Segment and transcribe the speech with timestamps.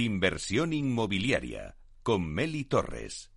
[0.00, 3.32] Inversión inmobiliaria con Meli Torres.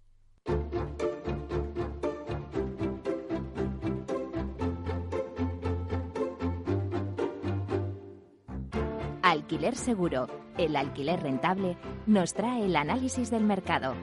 [9.24, 10.28] Alquiler Seguro,
[10.60, 13.96] el alquiler rentable, nos trae el análisis del mercado.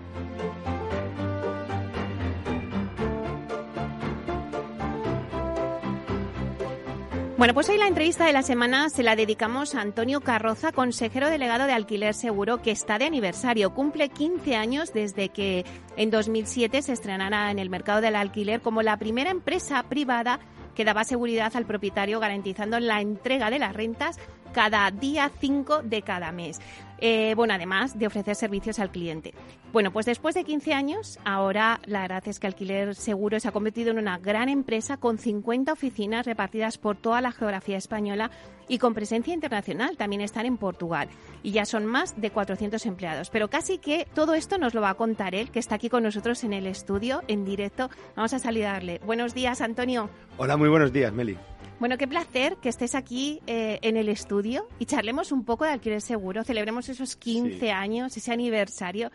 [7.39, 11.31] Bueno, pues hoy la entrevista de la semana se la dedicamos a Antonio Carroza, consejero
[11.31, 13.73] delegado de Alquiler Seguro, que está de aniversario.
[13.75, 15.65] Cumple 15 años desde que
[15.97, 20.41] en 2007 se estrenara en el mercado del alquiler como la primera empresa privada
[20.75, 24.17] que daba seguridad al propietario garantizando la entrega de las rentas
[24.53, 26.61] cada día 5 de cada mes.
[27.01, 29.33] Eh, bueno, además de ofrecer servicios al cliente.
[29.73, 33.53] Bueno, pues después de 15 años, ahora la verdad es que Alquiler Seguro se ha
[33.53, 38.31] convertido en una gran empresa con 50 oficinas repartidas por toda la geografía española
[38.67, 39.97] y con presencia internacional.
[39.97, 41.09] También están en Portugal
[41.43, 43.31] y ya son más de 400 empleados.
[43.31, 46.03] Pero casi que todo esto nos lo va a contar él, que está aquí con
[46.03, 47.91] nosotros en el estudio, en directo.
[48.17, 49.01] Vamos a saludarle.
[49.05, 50.09] Buenos días, Antonio.
[50.39, 51.37] Hola, muy buenos días, Meli.
[51.81, 55.71] Bueno, qué placer que estés aquí eh, en el estudio y charlemos un poco de
[55.71, 59.13] alquiler seguro, celebremos esos 15 años, ese aniversario.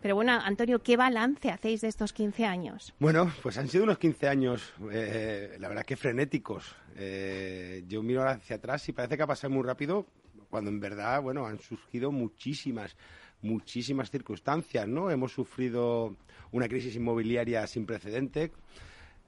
[0.00, 2.94] Pero bueno, Antonio, ¿qué balance hacéis de estos 15 años?
[3.00, 6.76] Bueno, pues han sido unos 15 años, eh, la verdad que frenéticos.
[6.94, 10.06] Eh, yo miro hacia atrás y parece que ha pasado muy rápido,
[10.50, 12.96] cuando en verdad, bueno, han surgido muchísimas,
[13.42, 15.10] muchísimas circunstancias, ¿no?
[15.10, 16.16] Hemos sufrido
[16.52, 18.52] una crisis inmobiliaria sin precedente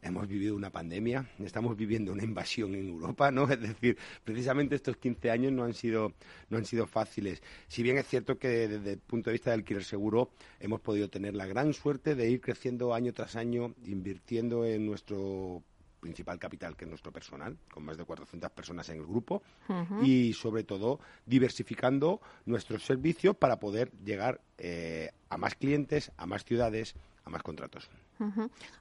[0.06, 3.44] hemos vivido una pandemia, estamos viviendo una invasión en Europa, ¿no?
[3.50, 6.12] Es decir, precisamente estos 15 años no han sido,
[6.50, 7.42] no han sido fáciles.
[7.68, 11.08] Si bien es cierto que desde el punto de vista del alquiler seguro hemos podido
[11.08, 15.62] tener la gran suerte de ir creciendo año tras año, invirtiendo en nuestro
[16.00, 19.42] principal capital, que es nuestro personal, con más de 400 personas en el grupo,
[20.02, 26.44] y sobre todo diversificando nuestros servicios para poder llegar eh, a más clientes, a más
[26.44, 27.90] ciudades, a más contratos.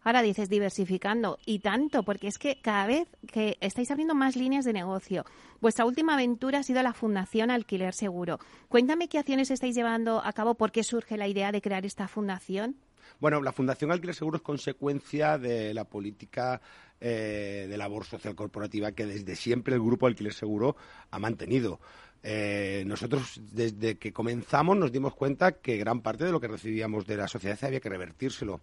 [0.03, 4.65] Ahora dices diversificando y tanto, porque es que cada vez que estáis abriendo más líneas
[4.65, 5.25] de negocio,
[5.61, 8.39] vuestra última aventura ha sido la Fundación Alquiler Seguro.
[8.69, 12.07] Cuéntame qué acciones estáis llevando a cabo, por qué surge la idea de crear esta
[12.07, 12.77] fundación.
[13.19, 16.61] Bueno, la Fundación Alquiler Seguro es consecuencia de la política
[16.99, 20.75] eh, de labor social corporativa que desde siempre el Grupo Alquiler Seguro
[21.11, 21.79] ha mantenido.
[22.27, 27.05] Eh, nosotros desde que comenzamos nos dimos cuenta que gran parte de lo que recibíamos
[27.05, 28.61] de la sociedad había que revertírselo.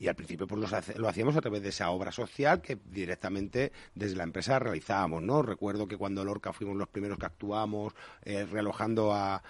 [0.00, 4.14] Y al principio pues lo, hacíamos a través de esa obra social que directamente desde
[4.16, 5.42] la empresa realizábamos, ¿no?
[5.42, 9.42] Recuerdo que cuando Lorca fuimos los primeros que actuamos, eh, realojando a,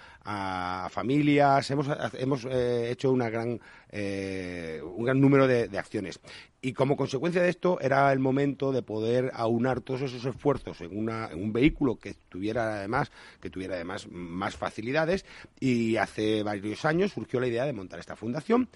[0.91, 6.19] familias, hemos, hemos eh, hecho una gran, eh, un gran número de, acciones.
[6.61, 10.95] Y como consecuencia de esto era el momento de poder aunar todos esos esfuerzos en,
[10.95, 15.25] una, en un vehículo que tuviera además que tuviera además más facilidades
[15.59, 18.67] y hace varios años surgió la idea de montar esta fundación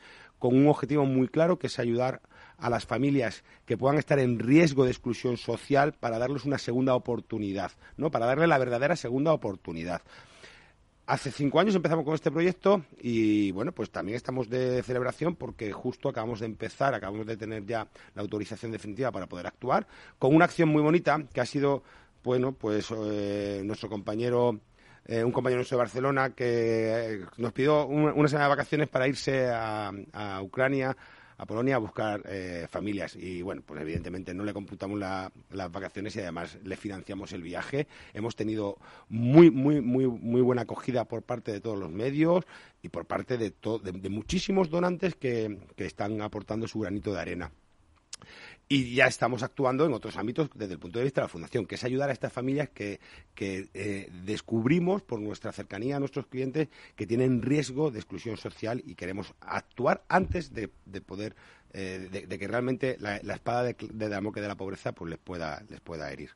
[0.43, 2.19] con un objetivo muy claro que es ayudar
[2.57, 6.95] a las familias que puedan estar en riesgo de exclusión social para darles una segunda
[6.95, 8.11] oportunidad, ¿no?
[8.11, 10.01] Para darle la verdadera segunda oportunidad.
[11.05, 15.71] Hace cinco años empezamos con este proyecto y bueno, pues también estamos de celebración porque
[15.71, 19.87] justo acabamos de empezar, acabamos de tener ya la autorización definitiva para poder actuar
[20.19, 21.83] con una acción muy bonita que ha sido,
[22.21, 24.59] bueno, pues eh, nuestro compañero
[25.05, 29.07] eh, un compañero nuestro de Barcelona que eh, nos pidió una semana de vacaciones para
[29.07, 29.91] irse a,
[30.41, 30.95] Ucrania,
[31.37, 33.15] a Polonia, a buscar eh, familias.
[33.17, 37.87] Y bueno, pues evidentemente no le computamos las vacaciones y además le financiamos el viaje.
[38.13, 38.77] Hemos tenido
[39.09, 42.45] muy, muy, muy, muy buena acogida por parte de todos los medios
[42.81, 47.51] y por parte de, de, muchísimos donantes que están aportando su granito de arena.
[48.69, 51.65] Y ya estamos actuando en otros ámbitos desde el punto de vista de la Fundación,
[51.65, 52.99] que es ayudar a estas familias que,
[53.37, 58.95] eh, descubrimos por nuestra cercanía a nuestros clientes que tienen riesgo de exclusión social y
[58.95, 60.69] queremos actuar antes de,
[61.01, 61.35] poder,
[61.73, 65.63] eh, de, que realmente la, espada de, de Damocles de la pobreza pues les pueda,
[65.69, 66.31] les pueda herir.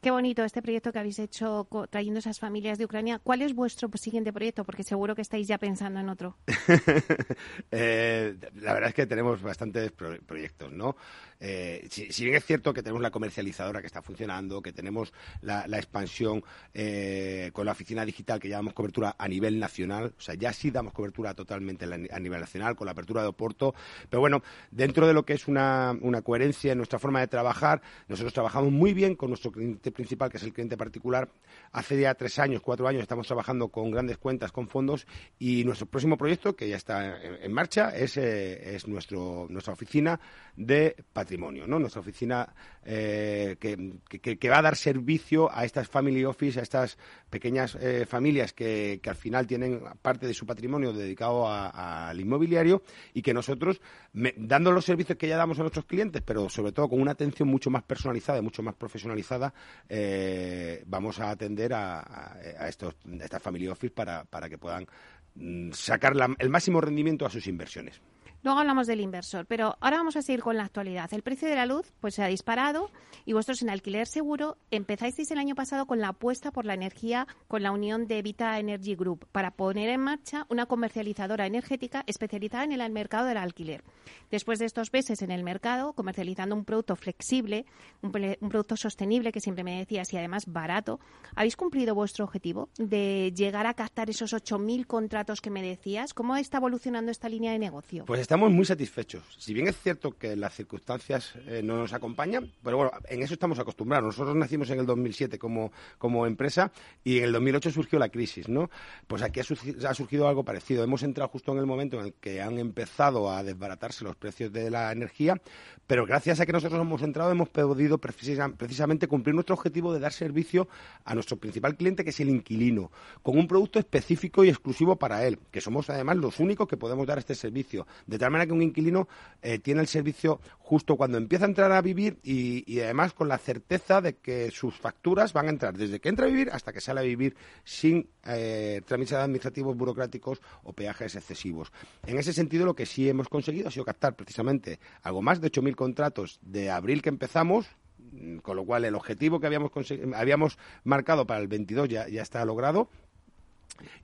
[0.00, 3.18] Qué bonito este proyecto que habéis hecho trayendo esas familias de Ucrania.
[3.18, 4.64] ¿Cuál es vuestro siguiente proyecto?
[4.64, 6.36] Porque seguro que estáis ya pensando en otro.
[7.70, 10.96] Eh, la verdad es que tenemos bastantes proyectos, ¿no?
[11.38, 15.12] Eh, si, bien es cierto que tenemos la comercializadora que está funcionando, que tenemos
[15.42, 16.42] la, expansión
[16.72, 20.52] eh, con la oficina digital que ya damos cobertura a nivel nacional, o sea, ya
[20.52, 23.74] sí damos cobertura totalmente a nivel nacional con la apertura de Oporto,
[24.08, 27.82] pero bueno, dentro de lo que es una, una coherencia en nuestra forma de trabajar,
[28.08, 31.28] nosotros trabajamos muy bien con nuestro cliente principal, que es el cliente particular,
[31.72, 35.06] hace ya tres años, cuatro años, estamos trabajando con grandes cuentas, con fondos,
[35.38, 40.18] y nuestro próximo proyecto, que ya está en, marcha, es, eh, es nuestro, nuestra oficina
[40.56, 41.78] de patrimonio, ¿no?
[41.78, 42.54] Nuestra oficina
[42.88, 46.98] eh, que, va a dar servicio a estas family office, a estas
[47.28, 53.22] pequeñas eh, familias que, al final tienen parte de su patrimonio dedicado al inmobiliario y
[53.22, 53.80] que nosotros,
[54.12, 57.48] dando los servicios que ya damos a nuestros clientes, pero sobre todo con una atención
[57.48, 59.52] mucho más personalizada y mucho más profesionalizada,
[59.88, 62.38] eh, vamos a atender a,
[62.68, 64.86] estos, estas family office para, para que puedan
[65.34, 68.00] mm, sacar el máximo rendimiento a sus inversiones.
[68.42, 71.12] Luego hablamos del inversor, pero ahora vamos a seguir con la actualidad.
[71.12, 72.90] El precio de la luz pues se ha disparado
[73.24, 77.26] y vosotros en alquiler seguro empezasteis el año pasado con la apuesta por la energía
[77.48, 82.64] con la unión de Vita Energy Group para poner en marcha una comercializadora energética especializada
[82.64, 83.82] en el mercado del alquiler.
[84.30, 87.66] Después de estos meses en el mercado, comercializando un producto flexible,
[88.02, 91.00] un, producto sostenible que siempre me decías y además barato,
[91.34, 96.14] ¿habéis cumplido vuestro objetivo de llegar a captar esos 8.000 contratos que me decías?
[96.14, 98.04] ¿Cómo está evolucionando esta línea de negocio?
[98.04, 99.22] Pues estamos muy satisfechos.
[99.38, 103.34] Si bien es cierto que las circunstancias eh, no nos acompañan, pero bueno, en eso
[103.34, 104.04] estamos acostumbrados.
[104.04, 106.72] Nosotros nacimos en el 2007 como, como empresa
[107.04, 108.68] y en el 2008 surgió la crisis, ¿no?
[109.06, 110.82] Pues aquí ha surgido, algo parecido.
[110.82, 114.52] Hemos entrado justo en el momento en el que han empezado a desbaratarse los precios
[114.52, 115.40] de la energía,
[115.86, 120.12] pero gracias a que nosotros hemos entrado hemos podido precisamente cumplir nuestro objetivo de dar
[120.12, 120.66] servicio
[121.04, 122.90] a nuestro principal cliente, que es el inquilino,
[123.22, 127.06] con un producto específico y exclusivo para él, que somos además los únicos que podemos
[127.06, 127.86] dar este servicio.
[128.18, 129.08] Tal manera que un inquilino
[129.42, 133.38] eh, tiene el servicio justo cuando empieza a entrar a vivir y, además con la
[133.38, 136.80] certeza de que sus facturas van a entrar desde que entra a vivir hasta que
[136.80, 141.72] sale a vivir sin eh, trámites administrativos burocráticos o peajes excesivos.
[142.06, 145.50] En ese sentido, lo que sí hemos conseguido ha sido captar precisamente algo más de
[145.50, 147.66] 8.000 contratos de abril que empezamos,
[147.98, 149.70] mm, con lo cual el objetivo que habíamos,
[150.14, 152.88] habíamos marcado para el 22 ya, ya está logrado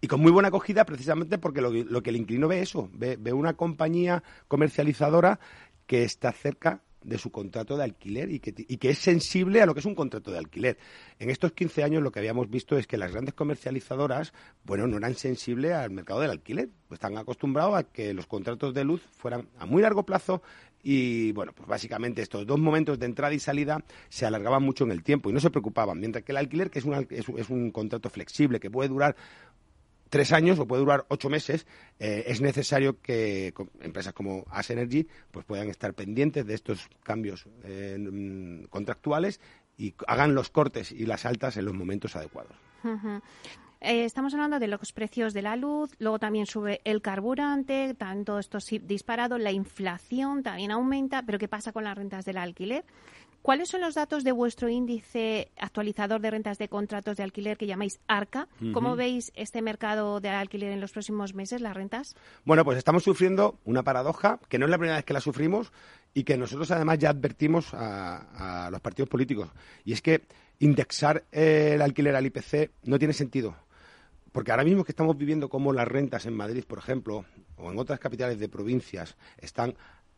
[0.00, 3.54] y con muy buena acogida precisamente porque lo, que el inquilino ve eso, ve, una
[3.54, 5.40] compañía comercializadora
[5.86, 9.66] que está cerca de su contrato de alquiler y que, y que, es sensible a
[9.66, 10.78] lo que es un contrato de alquiler.
[11.19, 14.32] En estos 15 años lo que habíamos visto es que las grandes comercializadoras,
[14.64, 18.72] bueno, no eran sensibles al mercado del alquiler, pues están acostumbrados a que los contratos
[18.72, 20.42] de luz fueran a muy largo plazo
[20.82, 24.90] y, bueno, pues básicamente estos dos momentos de entrada y salida se alargaban mucho en
[24.90, 27.70] el tiempo y no se preocupaban, mientras que el alquiler, que es un, es un
[27.70, 29.14] contrato flexible, que puede durar
[30.12, 31.67] tres años o puede durar ocho meses,
[31.99, 37.47] eh, es necesario que empresas como As Energy pues puedan estar pendientes de estos cambios
[37.64, 39.41] eh, contractuales
[39.79, 42.53] y hagan los cortes y las altas en los momentos adecuados.
[43.81, 48.38] Eh, estamos hablando de los precios de la luz, luego también sube el carburante, tanto
[48.38, 52.85] esto disparado, la inflación también aumenta, pero ¿qué pasa con las rentas del alquiler?
[53.43, 57.67] ¿Cuáles son los datos de vuestro índice actualizador de rentas de contratos de alquiler que
[57.67, 58.47] llamáis ARCA?
[58.73, 62.15] ¿Cómo veis este mercado de alquiler en los próximos meses, las rentas?
[62.44, 65.73] Bueno, pues estamos sufriendo una paradoja que no es la primera vez que la sufrimos
[66.15, 69.49] y que nosotros además ya advertimos a, los partidos políticos.
[69.85, 70.23] Y es que
[70.61, 73.56] indexar el alquiler al IPC no tiene sentido.
[74.31, 77.25] Porque ahora mismo que estamos viviendo como las rentas en Madrid, por ejemplo,
[77.56, 79.75] o en otras capitales de provincias están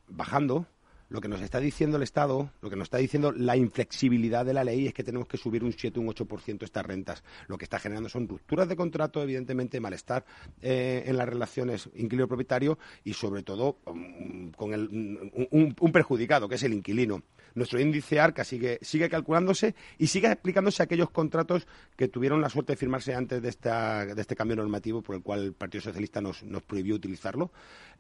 [0.09, 0.67] bajando,
[1.15, 4.53] lo que nos está diciendo el Estado, lo que nos está diciendo la inflexibilidad de
[4.53, 7.23] la ley es que tenemos que subir un 7, un 8% estas rentas.
[7.47, 10.25] Lo que está generando son rupturas de contrato, evidentemente, malestar
[10.61, 16.73] eh, en las relaciones inquilino-propietario y, sobre todo, um, con un, perjudicado, que es el
[16.73, 17.23] inquilino.
[17.55, 22.49] Nuestro índice ARCA sigue, sigue calculándose y sigue aplicándose a aquellos contratos que tuvieron la
[22.49, 25.83] suerte de firmarse antes de, esta, de este cambio normativo por el cual el Partido
[25.83, 27.53] Socialista nos, nos prohibió utilizarlo.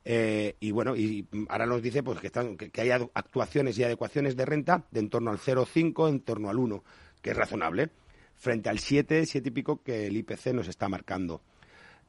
[0.04, 4.36] Eh, y bueno, y ahora nos dice pues que, están, que, hay actuaciones y adecuaciones
[4.36, 6.84] de renta de en torno al 0,5, en torno al 1,
[7.20, 7.90] que es razonable,
[8.36, 11.42] frente al 7, 7 y pico que el IPC nos está marcando.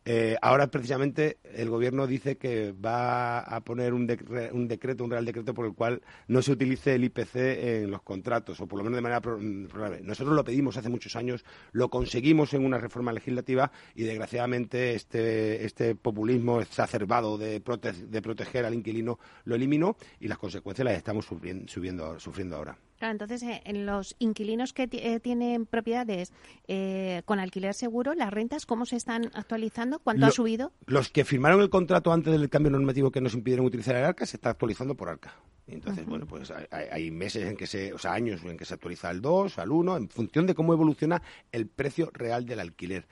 [0.07, 4.07] Eh, ahora precisamente el gobierno dice que va a poner un,
[4.51, 8.03] un, decreto, un real decreto por el cual no se utilice el IPC en los
[8.03, 10.01] contratos, o por lo menos de manera probable.
[10.03, 15.65] Nosotros lo pedimos hace muchos años, lo conseguimos en una reforma legislativa y desgraciadamente este,
[15.65, 21.25] este populismo exacerbado de, de proteger al inquilino lo eliminó y las consecuencias las estamos
[21.25, 22.77] subiendo, sufriendo ahora.
[22.97, 26.31] Claro, entonces, eh, en los inquilinos que eh, tienen propiedades
[26.67, 29.99] eh, con alquiler seguro, las rentas, ¿cómo se están actualizando?
[29.99, 30.71] ¿Cuánto ha subido?
[30.85, 34.25] Los que firmaron el contrato antes del cambio normativo que nos impidieron utilizar el ARCA
[34.25, 35.33] se está actualizando por ARCA.
[35.67, 39.09] Entonces, bueno, pues hay, meses en que se, o sea, años en que se actualiza
[39.09, 41.21] al 2, al 1, en función de cómo evoluciona
[41.51, 43.07] el precio real del alquiler.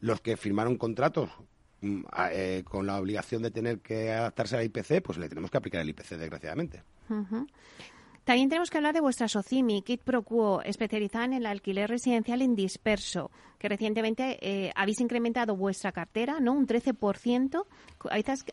[0.00, 1.30] Los que firmaron contratos
[1.80, 2.02] mm,
[2.64, 5.88] con la obligación de tener que adaptarse al IPC, pues le tenemos que aplicar el
[5.88, 6.82] IPC, desgraciadamente.
[8.24, 12.40] También tenemos que hablar de vuestra Socimi, Kit Pro Quo, especializada en el alquiler residencial
[12.40, 16.52] en disperso, que recientemente eh, habéis incrementado vuestra cartera, ¿no?
[16.52, 17.66] Un 13%.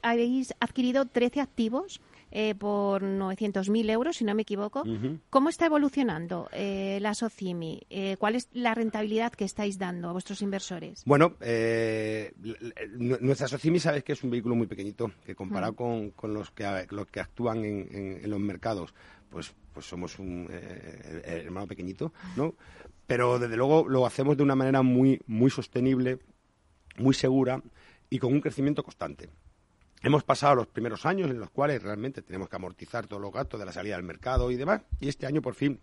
[0.01, 2.01] Habéis adquirido 13 activos
[2.31, 4.83] eh, por 900.000 euros, si no me equivoco.
[5.29, 7.81] ¿Cómo está evolucionando eh, la Socimi?
[7.89, 11.03] Eh, ¿Cuál es la rentabilidad que estáis dando a vuestros inversores?
[11.05, 12.33] Bueno, eh,
[12.97, 16.65] nuestra Socimi sabes que es un vehículo muy pequeñito, que comparado con, con, los, que,
[16.89, 18.93] los que actúan en, en, los mercados,
[19.31, 20.47] pues, pues somos un
[21.23, 22.53] hermano pequeñito, ¿no?
[23.07, 26.19] Pero desde luego lo hacemos de una manera muy, muy sostenible,
[26.97, 27.61] muy segura
[28.09, 29.29] y con un crecimiento constante.
[30.03, 33.59] Hemos pasado los primeros años en los cuales realmente tenemos que amortizar todos los gastos
[33.59, 35.79] de la salida al mercado y demás, y este año por fin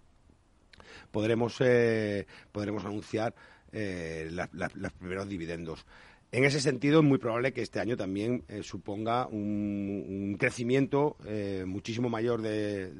[1.11, 3.35] podremos, eh, podremos anunciar
[3.73, 4.31] eh,
[4.75, 5.87] los primeros dividendos.
[6.31, 11.65] En ese sentido, es muy probable que este año también eh, suponga un, crecimiento eh,
[11.67, 12.93] muchísimo mayor de,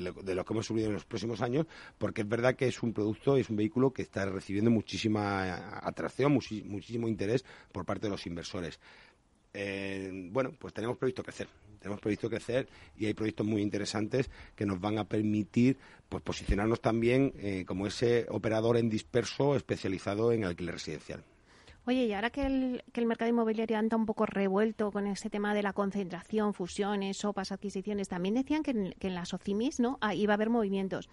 [0.00, 3.36] lo, que hemos subido en los próximos años, porque es verdad que es un producto,
[3.36, 8.80] es un vehículo que está recibiendo muchísima atracción, muchísimo interés por parte de los inversores.
[9.54, 11.46] Eh, bueno, pues tenemos previsto crecer.
[11.78, 12.66] Tenemos previsto crecer
[12.98, 17.32] y hay proyectos muy interesantes que nos van a permitir pues, posicionarnos también
[17.64, 21.22] como ese operador en disperso especializado en alquiler residencial.
[21.88, 25.30] Oye, y ahora que el, que el mercado inmobiliario anda un poco revuelto con ese
[25.30, 29.78] tema de la concentración, fusiones, sopas, adquisiciones, también decían que en, que en las OCIMIS
[29.78, 29.96] ¿no?
[30.00, 31.08] Ah, iba a haber movimientos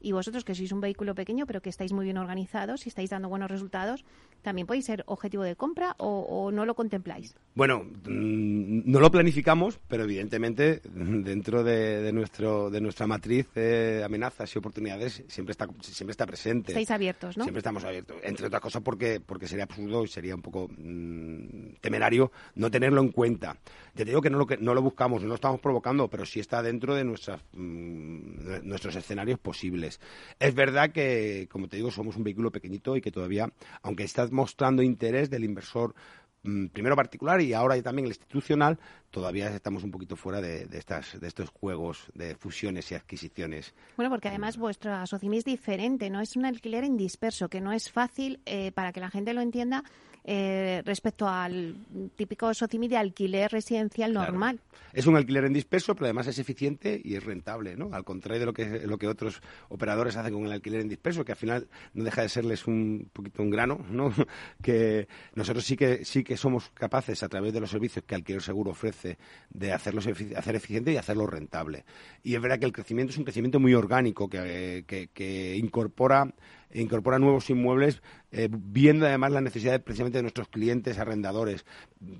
[0.00, 3.10] y vosotros que sois un vehículo pequeño pero que estáis muy bien organizados y estáis
[3.10, 4.04] dando buenos resultados,
[4.42, 7.34] ¿también podéis ser objetivo de compra o, no lo contempláis?
[7.54, 14.54] Bueno, mm, no lo planificamos, pero evidentemente dentro de, nuestro, de nuestra matriz de amenazas
[14.54, 16.72] y oportunidades siempre está, siempre está presente.
[16.72, 17.44] Estáis abiertos, ¿no?
[17.44, 18.16] Siempre estamos abiertos.
[18.22, 23.00] Entre otras cosas porque, porque sería absurdo y sería un poco mm, temerario no tenerlo
[23.00, 23.56] en cuenta.
[23.94, 26.24] Ya te digo que no lo, que, no lo buscamos, no lo estamos provocando, pero
[26.24, 30.00] sí está dentro de nuestras, mm, nuestros escenarios posibles.
[30.38, 33.50] Es verdad que, como te digo, somos un vehículo pequeñito y que todavía,
[33.82, 35.94] aunque mostrando interés del inversor
[36.42, 38.78] mm, primero particular y ahora también el institucional,
[39.10, 43.74] todavía estamos un poquito fuera de, estas, de estos juegos de fusiones y adquisiciones.
[43.96, 46.20] Bueno, porque además vuestro asociación es diferente, ¿no?
[46.20, 49.40] Es un alquiler en disperso, que no es fácil, eh, para que la gente lo
[49.40, 49.84] entienda,
[50.30, 51.74] eh, respecto al
[52.14, 54.60] típico SOCIMI de alquiler residencial normal.
[54.92, 57.88] Es un alquiler en disperso, pero además es eficiente y es rentable, ¿no?
[57.94, 61.24] Al contrario de lo que, lo que otros operadores hacen con el alquiler en disperso,
[61.24, 64.12] que al final no deja de serles un poquito un grano, ¿no?
[64.62, 68.42] que nosotros sí que, sí que somos capaces, a través de los servicios que Alquiler
[68.42, 69.16] Seguro ofrece,
[69.48, 70.02] de hacerlo
[70.36, 71.86] hacer eficiente y hacerlo rentable.
[72.22, 76.57] Y es verdad que el crecimiento es un crecimiento muy orgánico, que, que incorpora e
[76.72, 81.64] incorpora nuevos inmuebles, eh, viendo además las necesidades precisamente de nuestros clientes arrendadores.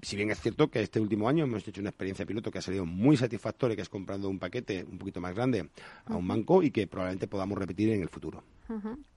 [0.02, 2.62] Si bien es cierto que este último año hemos hecho una experiencia piloto que ha
[2.62, 5.68] salido muy satisfactoria, que es comprando un paquete un poquito más grande
[6.06, 8.42] a un banco y que probablemente podamos repetir en el futuro.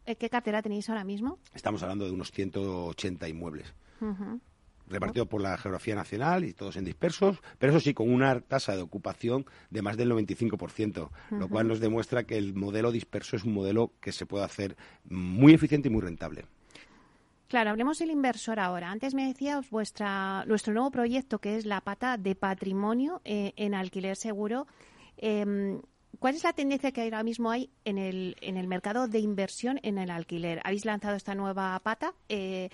[0.05, 1.39] ¿Qué cartera tenéis ahora mismo?
[1.53, 3.73] Estamos hablando de unos 180 inmuebles
[4.91, 8.75] repartido por la geografía nacional y todos en dispersos, pero eso sí, con una tasa
[8.75, 13.43] de ocupación de más del 95%, lo cual nos demuestra que el modelo disperso es
[13.43, 16.45] un modelo que se puede hacer muy eficiente y muy rentable.
[17.51, 18.91] Claro, hablemos del inversor ahora.
[18.91, 23.74] Antes me decías vuestra, nuestro nuevo proyecto, que es la pata de patrimonio eh, en
[23.74, 24.67] alquiler seguro.
[25.17, 25.81] Em,
[26.19, 29.81] ¿Cuál es la tendencia que ahora mismo hay en el, en el mercado de inversión
[29.83, 30.62] en el alquiler?
[30.63, 32.13] Habéis lanzado esta nueva pata.
[32.29, 32.69] Eh,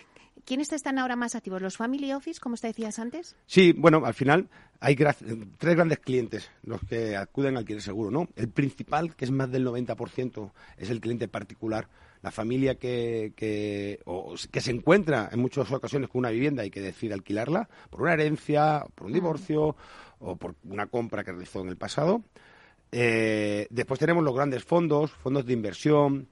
[0.46, 1.62] ¿Quiénes están ahora más activos?
[1.62, 3.36] ¿Los family office, como te decías antes?
[3.46, 8.28] Sí, bueno, al final hay tres grandes clientes los que acuden al alquiler seguro, ¿no?
[8.36, 11.88] El principal, que es más del 90%, es el cliente particular,
[12.22, 14.00] la familia que, que,
[14.52, 18.14] que se encuentra en muchas ocasiones con una vivienda y que decide alquilarla por una
[18.14, 19.76] herencia, por un divorcio
[20.20, 22.24] o por una compra que realizó en el pasado.
[22.92, 26.28] Eh, después tenemos los grandes fondos, fondos de inversión,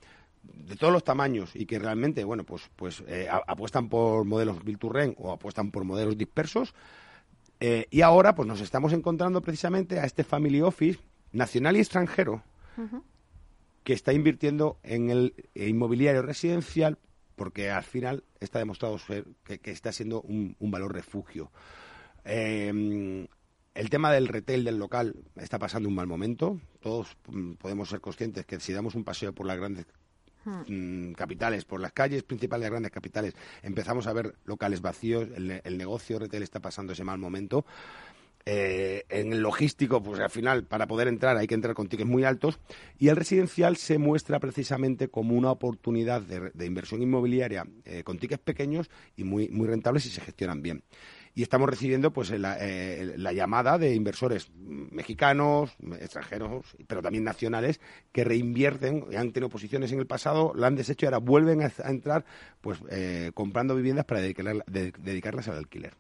[0.54, 4.80] de todos los tamaños y que realmente, bueno, pues, pues eh, apuestan por modelos build
[4.80, 6.74] to rent o apuestan por modelos dispersos.
[7.60, 11.00] Eh, y ahora, pues nos estamos encontrando precisamente a este family office
[11.32, 12.44] nacional y extranjero
[13.84, 16.98] que está invirtiendo en el inmobiliario residencial
[17.36, 21.52] porque al final está demostrado ser que, está siendo un, valor refugio.
[22.24, 23.28] Em,
[23.74, 26.60] el tema del retail del local está pasando un mal momento.
[26.80, 29.86] Todos mm, podemos ser conscientes que si damos un paseo por las grandes
[30.46, 33.34] Mm, capitales, por las calles principales de grandes capitales,
[33.64, 37.66] empezamos a ver locales vacíos, el, negocio retail está pasando ese mal momento.
[38.48, 42.08] Eh, en el logístico, pues al final, para poder entrar hay que entrar con tickets
[42.08, 42.60] muy altos
[43.00, 48.44] y el residencial se muestra precisamente como una oportunidad de, inversión inmobiliaria eh, con tickets
[48.44, 50.84] pequeños y muy, muy rentables si se gestionan bien.
[51.36, 57.82] Y estamos recibiendo pues la, eh, la, llamada de inversores mexicanos, extranjeros, pero también nacionales
[58.14, 61.72] que reinvierten, han tenido posiciones en el pasado, la han deshecho y ahora vuelven a,
[61.90, 62.26] entrar
[62.62, 65.94] pues eh, comprando viviendas para dedicarlas al alquiler.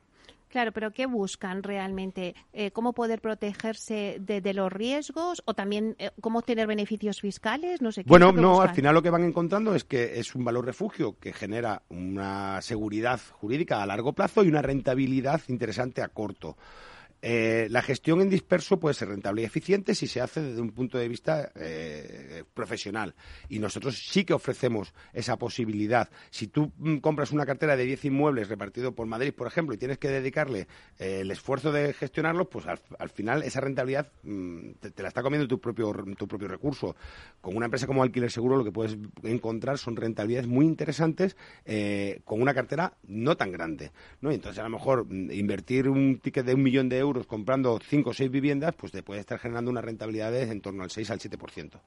[0.55, 2.33] Claro, pero ¿qué buscan realmente?
[2.53, 7.81] Eh, ¿Cómo poder protegerse de, los riesgos o también eh, cómo obtener beneficios fiscales?
[7.81, 8.03] No sé.
[8.05, 11.33] bueno, no, al final lo que van encontrando es que es un valor refugio que
[11.33, 16.55] genera una seguridad jurídica a largo plazo y una rentabilidad interesante a corto.
[17.27, 20.69] Eh, la gestión en disperso puede ser rentable y eficiente si se hace desde un
[20.69, 23.15] punto de vista eh, profesional.
[23.49, 26.07] Y nosotros sí que ofrecemos esa posibilidad.
[26.29, 29.79] Si tú mm, compras una cartera de 10 inmuebles repartido por Madrid, por ejemplo, y
[29.79, 30.67] tienes que dedicarle
[30.99, 35.47] eh, el esfuerzo de gestionarlos, pues al, final esa rentabilidad mm, te, la está comiendo
[35.47, 36.95] tu propio, tu propio recurso.
[37.41, 41.35] Con una empresa como Alquiler Seguro lo que puedes encontrar son rentabilidades muy interesantes
[42.23, 43.91] con una cartera no tan grande.
[44.21, 44.29] ¿no?
[44.31, 48.11] entonces, a lo mejor mm, invertir un ticket de un millón de euros comprando cinco
[48.11, 51.11] o seis viviendas, pues te puede estar generando una rentabilidad de en torno al 6
[51.11, 51.79] al 7%.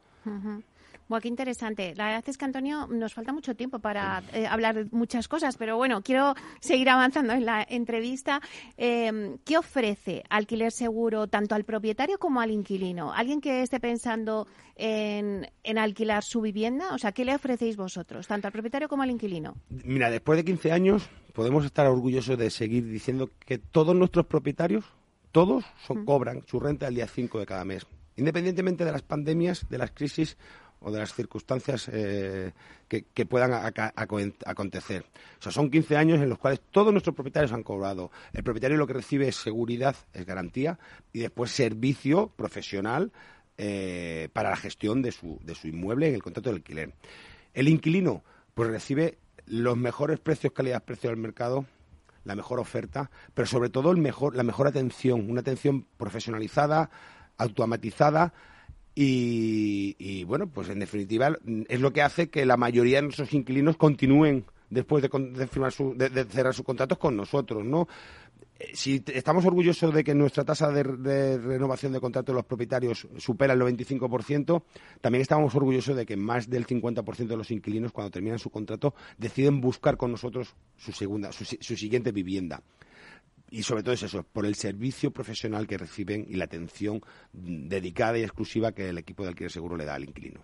[1.09, 1.95] Bueno, qué interesante.
[1.97, 5.57] La verdad es que, Antonio, nos falta mucho tiempo para eh, hablar de muchas cosas,
[5.57, 8.43] pero bueno, quiero seguir avanzando en la entrevista.
[8.77, 13.11] Em, ¿Qué ofrece alquiler seguro tanto al propietario como al inquilino?
[13.13, 16.93] ¿Alguien que esté pensando en, en alquilar su vivienda?
[16.93, 19.57] O sea, ¿qué le ofrecéis vosotros, tanto al propietario como al inquilino?
[19.71, 24.85] Mira, después de 15 años podemos estar orgullosos de seguir diciendo que todos nuestros propietarios
[25.33, 25.65] todos
[26.05, 29.91] cobran su renta el día 5 de cada mes, independientemente de las pandemias, de las
[29.91, 30.37] crisis
[30.81, 32.53] o de las circunstancias eh,
[32.89, 33.53] que, puedan
[33.95, 35.05] acontecer.
[35.39, 38.11] O sea, son 15 años en los cuales todos nuestros propietarios han cobrado.
[38.33, 40.79] El propietario lo que recibe es seguridad, es garantía,
[41.13, 43.13] y después servicio profesional
[43.57, 46.95] eh, para la gestión de su, de su inmueble en el contrato de alquiler.
[47.55, 48.23] El inquilino,
[48.55, 51.67] pues recibe los mejores precios, calidad-precio del mercado
[52.29, 56.91] la mejor oferta, pero sobre todo el mejor, la mejor atención, una atención profesionalizada,
[57.39, 58.35] automatizada
[58.95, 61.37] y, bueno, pues en definitiva
[61.69, 65.95] es lo que hace que la mayoría de nuestros inquilinos continúen después de, firmar su,
[65.97, 67.89] de, cerrar sus contratos con nosotros, ¿no?
[68.75, 70.83] si estamos orgullosos de que nuestra tasa de,
[71.39, 74.63] renovación de contratos de los propietarios supera el 95%,
[75.01, 78.95] también estamos orgullosos de que más del 50% de los inquilinos, cuando terminan su contrato,
[79.17, 82.63] deciden buscar con nosotros su, segunda, su, siguiente vivienda.
[83.51, 87.01] Y sobre todo es eso, por el servicio profesional que reciben y la atención
[87.33, 90.43] dedicada y exclusiva que el equipo de alquiler seguro le da al inquilino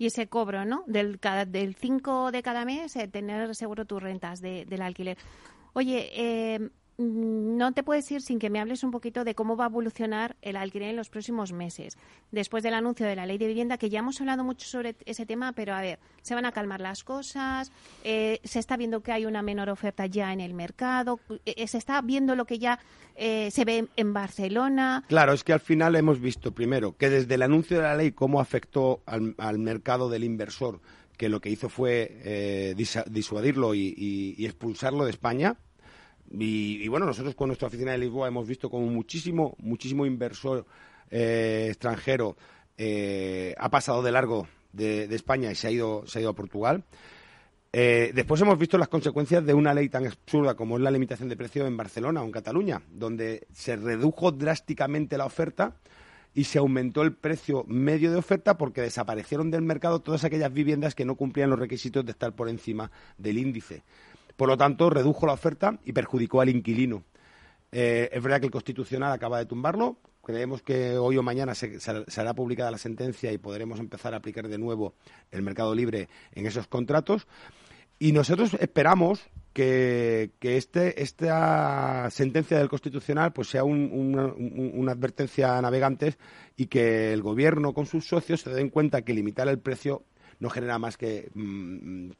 [0.00, 0.82] y ese cobro, ¿no?
[0.86, 5.18] Del, del 5 de cada mes, eh, tener seguro tus rentas del alquiler.
[5.74, 9.64] Oye, eh, no te puedes ir sin que me hables un poquito de cómo va
[9.64, 11.96] a evolucionar el alquiler en los próximos meses.
[12.30, 15.24] Después del anuncio de la ley de vivienda, que ya hemos hablado mucho sobre ese
[15.24, 17.72] tema, pero a ver, se van a calmar las cosas,
[18.04, 21.78] eh, se está viendo que hay una menor oferta ya en el mercado, eh, se
[21.78, 22.78] está viendo lo que ya
[23.16, 25.02] eh, se ve en Barcelona.
[25.08, 28.12] Claro, es que al final hemos visto primero que desde el anuncio de la ley
[28.12, 30.80] cómo afectó al, mercado del inversor,
[31.16, 32.74] que lo que hizo fue
[33.08, 35.56] disuadirlo y expulsarlo de España
[36.32, 40.64] y, bueno, nosotros con nuestra oficina de Lisboa hemos visto como muchísimo, muchísimo inversor
[41.10, 42.36] eh, extranjero
[42.78, 46.34] eh, ha pasado de largo de, España y se ha ido, se ha ido a
[46.34, 46.84] Portugal.
[47.72, 51.28] Eh, después hemos visto las consecuencias de una ley tan absurda como es la limitación
[51.28, 55.76] de precio en Barcelona o en Cataluña, donde se redujo drásticamente la oferta
[56.32, 60.94] y se aumentó el precio medio de oferta porque desaparecieron del mercado todas aquellas viviendas
[60.94, 63.82] que no cumplían los requisitos de estar por encima del índice.
[64.40, 67.04] Por lo tanto, redujo la oferta y perjudicó al inquilino.
[67.72, 69.98] Eh, es verdad que el Constitucional acaba de tumbarlo.
[70.24, 74.48] Creemos que hoy o mañana se, será publicada la sentencia y podremos empezar a aplicar
[74.48, 74.94] de nuevo
[75.30, 77.26] el mercado libre en esos contratos.
[77.98, 86.16] Y nosotros esperamos que, este, esta sentencia del Constitucional pues sea una advertencia a navegantes
[86.56, 90.02] y que el Gobierno con sus socios se den cuenta que limitar el precio
[90.38, 92.12] no genera más que, mm,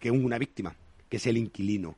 [0.00, 0.74] que una víctima
[1.08, 1.96] que es el inquilino.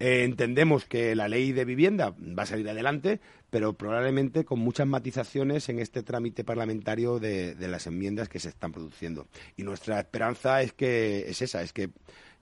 [0.00, 4.86] Eh, entendemos que la ley de vivienda va a salir adelante, pero probablemente con muchas
[4.86, 9.26] matizaciones en este trámite parlamentario de, las enmiendas que se están produciendo.
[9.58, 11.90] Y nuestra esperanza es que es esa, es que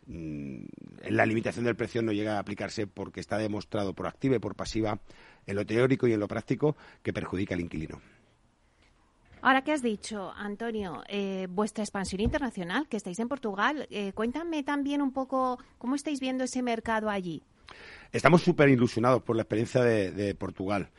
[0.07, 0.67] mm,
[1.11, 4.55] la limitación del precio no llegue a aplicarse porque está demostrado por activa y por
[4.55, 5.01] pasiva
[5.45, 8.01] en lo teórico y en lo práctico que perjudica al inquilino.
[9.41, 14.63] Ahora que has dicho, Antonio, eh, vuestra expansión internacional, que estáis en Portugal, eh, cuéntame
[14.63, 17.43] también un poco cómo estáis viendo ese mercado allí.
[18.13, 20.91] Estamos súper ilusionados por la experiencia de, Portugal.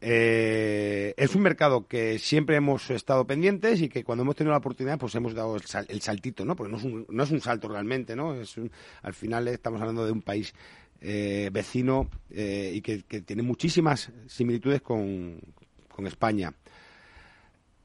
[0.00, 4.58] Eh, es un mercado que siempre hemos estado pendientes y que cuando hemos tenido la
[4.58, 6.56] oportunidad pues hemos dado el, saltito, ¿no?
[6.56, 8.34] Porque no es, un, no es un salto realmente, ¿no?
[8.34, 8.56] Es
[9.02, 10.54] al final estamos hablando de un país
[11.02, 15.38] vecino y que, tiene muchísimas similitudes con,
[15.88, 16.54] con España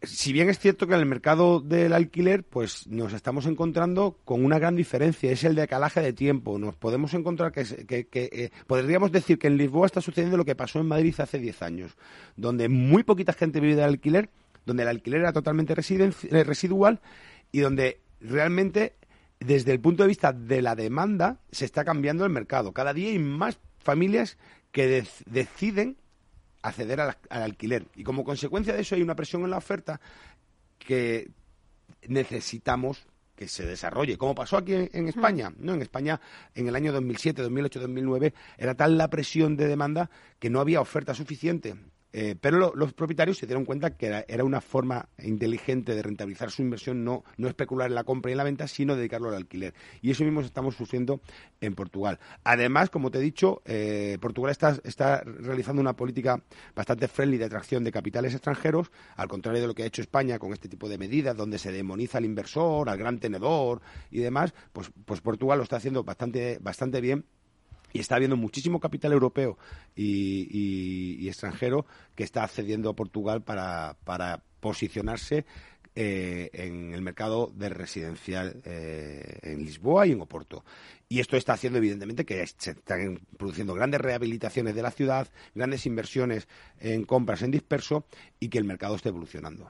[0.06, 4.44] si bien es cierto que en el mercado del alquiler, pues nos estamos encontrando con
[4.44, 6.58] una gran diferencia, es el decalaje de tiempo.
[6.58, 10.80] Nos podemos encontrar que, eh, podríamos decir que en Lisboa está sucediendo lo que pasó
[10.80, 11.96] en Madrid hace 10 años,
[12.36, 14.30] donde muy poquita gente vive del alquiler,
[14.66, 17.02] donde el alquiler era totalmente eh, residual
[17.52, 18.96] y donde realmente
[19.40, 22.72] desde el punto de vista de la demanda se está cambiando el mercado.
[22.74, 24.38] Cada día hay más familias
[24.72, 25.98] que deciden
[26.68, 27.86] acceder al, alquiler.
[27.96, 30.00] Y como consecuencia de eso hay una presión en la oferta
[30.80, 31.30] que
[32.08, 35.54] necesitamos que se desarrolle, como pasó aquí en, España.
[35.58, 35.74] ¿no?
[35.74, 36.22] En España,
[36.54, 40.80] en el año 2007, 2008, 2009, era tal la presión de demanda que no había
[40.80, 41.76] oferta suficiente.
[42.18, 46.62] Eh, pero los propietarios se dieron cuenta que era, una forma inteligente de rentabilizar su
[46.62, 49.74] inversión, no, no especular en la compra y en la venta, sino dedicarlo al alquiler.
[50.02, 51.20] Y eso mismo estamos sufriendo
[51.60, 52.18] en Portugal.
[52.46, 56.42] Además, como te he dicho, eh, Portugal está, está realizando una política
[56.74, 60.40] bastante friendly de atracción de capitales extranjeros, al contrario de lo que ha hecho España
[60.40, 64.54] con este tipo de medidas, donde se demoniza al inversor, al gran tenedor y demás,
[64.72, 67.26] pues, pues Portugal lo está haciendo bastante, bastante bien
[67.96, 69.58] y está habiendo muchísimo capital europeo
[69.96, 75.46] y, extranjero que está accediendo a Portugal para, posicionarse
[75.96, 80.66] eh, en el mercado de residencial eh, en Lisboa y en Oporto.
[81.08, 85.86] Y esto está haciendo, evidentemente, que se están produciendo grandes rehabilitaciones de la ciudad, grandes
[85.86, 88.06] inversiones en compras en disperso
[88.42, 89.70] y que el mercado esté evolucionando.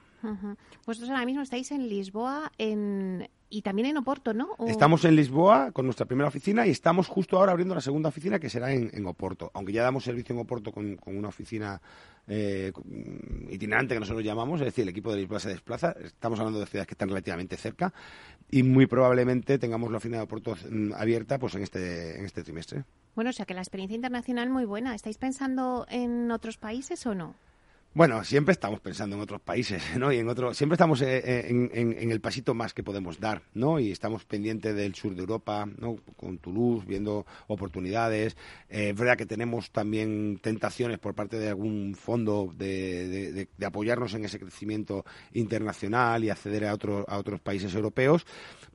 [0.85, 3.29] Vosotros ahora mismo estáis en Lisboa en...
[3.49, 4.49] y también en Oporto, ¿no?
[4.67, 8.39] Estamos en Lisboa con nuestra primera oficina y estamos justo ahora abriendo la segunda oficina
[8.39, 9.51] que será en, Oporto.
[9.53, 11.81] Aunque ya damos servicio en Oporto con, una oficina
[12.27, 12.71] eh,
[13.49, 15.95] itinerante que nosotros llamamos, es decir, el equipo de Lisboa se desplaza.
[16.03, 17.93] Estamos hablando de ciudades que están relativamente cerca
[18.49, 22.43] y muy probablemente tengamos la oficina de Oporto mm, abierta pues en este, en este
[22.43, 22.83] trimestre.
[23.15, 24.93] Bueno, o sea que la experiencia internacional muy buena.
[24.93, 27.35] ¿Estáis pensando en otros países o no?
[27.95, 30.11] Bueno, siempre estamos pensando en otros países, ¿no?
[30.11, 33.79] Y en otro, siempre estamos eh, eh, en, el pasito más que podemos dar, ¿no?
[33.79, 35.95] Y estamos pendientes del sur de Europa, ¿no?
[36.17, 38.35] Con Toulouse, viendo oportunidades.
[38.67, 44.25] Eh, es verdad que tenemos también tentaciones por parte de algún fondo de, apoyarnos en
[44.25, 48.25] ese crecimiento internacional y acceder a, otros a otros países europeos.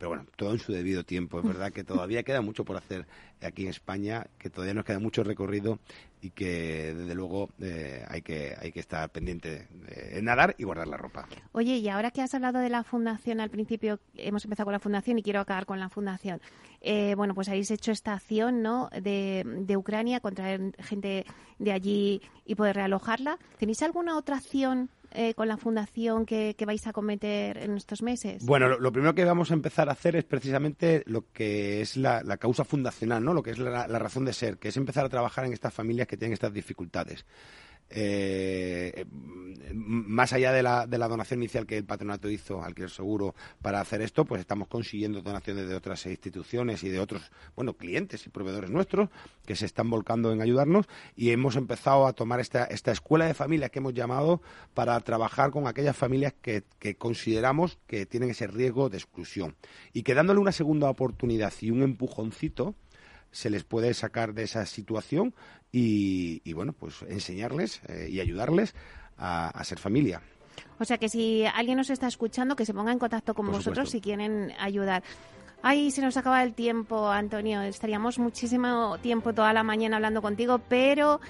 [0.01, 1.41] Pero bueno, todo en su debido tiempo.
[1.41, 3.07] Es verdad que todavía queda mucho por hacer
[3.43, 5.79] aquí en España, que todavía nos queda mucho recorrido
[6.23, 10.89] y que desde luego eh, hay que hay que estar pendiente de nadar y guardar
[10.89, 11.29] la ropa.
[11.53, 14.81] Oye, y ahora que has hablado de la fundación al principio, hemos empezado con la
[14.81, 16.41] fundación y quiero acabar con la fundación.
[16.81, 18.89] Eh, bueno, pues habéis hecho esta acción, ¿no?
[19.03, 21.27] De, de Ucrania contra gente
[21.59, 23.39] de allí y poder realojarla.
[23.59, 28.45] ¿Tenéis alguna otra acción eh, con la fundación que, vais a cometer en estos meses?
[28.45, 32.23] Bueno, lo, primero que vamos a empezar a hacer es precisamente lo que es la,
[32.39, 33.35] causa fundacional, ¿no?
[33.35, 36.07] Lo que es la, razón de ser, que es empezar a trabajar en estas familias
[36.07, 37.27] que tienen estas dificultades.
[37.91, 39.05] Eh,
[39.75, 43.81] más allá de la, de la, donación inicial que el patronato hizo al seguro para
[43.81, 48.31] hacer esto, pues estamos consiguiendo donaciones de otras instituciones y de otros, bueno, clientes y
[48.31, 49.09] proveedores nuestros
[49.45, 53.35] que se están volcando en ayudarnos y hemos empezado a tomar esta, esta escuela de
[53.35, 54.41] familias que hemos llamado
[54.75, 59.57] para trabajar con aquellas familias que, que consideramos que tienen ese riesgo de exclusión.
[59.93, 62.75] Y que dándole una segunda oportunidad y un empujoncito,
[63.33, 65.35] se les puede sacar de esa situación
[65.73, 68.75] y, bueno, pues enseñarles eh, y ayudarles
[69.17, 70.23] a, ser familia.
[70.79, 73.91] O sea que si alguien nos está escuchando, que se ponga en contacto con vosotros
[73.91, 75.03] si quieren ayudar.
[75.63, 77.61] Ay, se nos acaba el tiempo, Antonio.
[77.61, 81.21] Estaríamos muchísimo tiempo toda la mañana hablando contigo, pero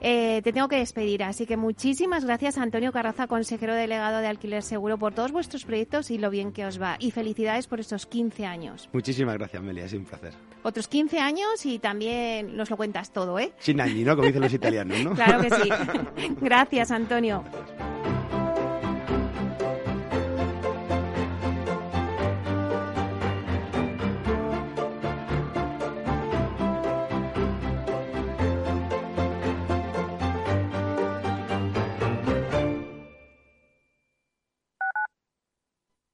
[0.00, 4.62] eh, te tengo que despedir, así que muchísimas gracias Antonio Carraza, consejero delegado de Alquiler
[4.62, 6.96] Seguro, por todos vuestros proyectos y lo bien que os va.
[6.98, 8.88] Y felicidades por estos 15 años.
[8.92, 10.34] Muchísimas gracias, Melia, es un placer.
[10.62, 13.52] Otros 15 años y también nos lo cuentas todo, ¿eh?
[13.58, 14.16] Sin año, ¿no?
[14.16, 15.10] Como dicen los italianos, ¿no?
[15.14, 15.68] claro que sí.
[16.40, 17.44] gracias, Antonio.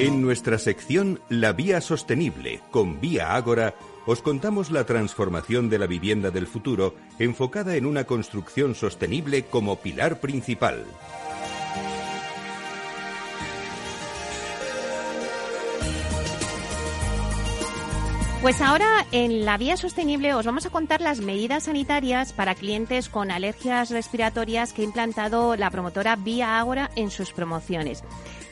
[0.00, 3.74] En nuestra sección La Vía Sostenible con Vía Ágora,
[4.06, 9.76] os contamos la transformación de la vivienda del futuro enfocada en una construcción sostenible como
[9.76, 10.86] pilar principal.
[18.42, 23.10] Pues ahora en la vía sostenible os vamos a contar las medidas sanitarias para clientes
[23.10, 28.02] con alergias respiratorias que ha implantado la promotora Vía Ágora en sus promociones.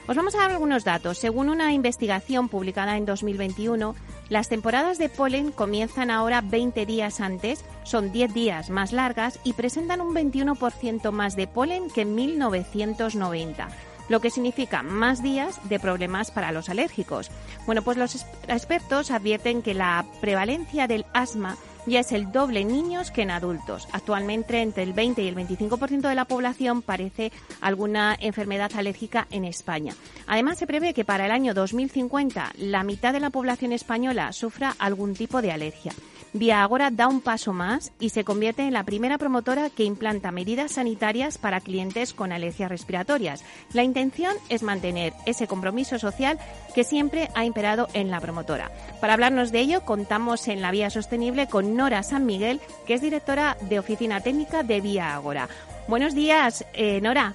[0.07, 1.16] Os vamos a dar algunos datos.
[1.16, 3.94] Según una investigación publicada en 2021,
[4.29, 9.55] las temporadas de polen comienzan ahora 20 días antes, son 10 días más largas y
[9.55, 13.68] presentan un 21% más de polen que en 1990
[14.09, 17.31] lo que significa más días de problemas para los alérgicos.
[17.66, 21.57] Bueno, pues los expertos advierten que la prevalencia del asma
[21.88, 23.88] ya es el doble en niños que en adultos.
[23.92, 29.44] Actualmente entre el 20 y el 25% de la población parece alguna enfermedad alérgica en
[29.44, 29.94] España.
[30.27, 34.75] Además, se prevé que para el año 2050 la mitad de la población española sufra
[34.79, 35.92] algún tipo de alergia.
[36.35, 40.31] Vía Agora da un paso más y se convierte en la primera promotora que implanta
[40.31, 43.45] medidas sanitarias para clientes con alergias respiratorias.
[43.73, 46.38] La intención es mantener ese compromiso social
[46.75, 48.71] que siempre ha imperado en la promotora.
[49.01, 53.01] Para hablarnos de ello, contamos en la Vía Sostenible con Nora San Miguel, que es
[53.01, 55.49] directora de Oficina Técnica de Vía Agora.
[55.87, 57.35] Buenos días, eh, Nora.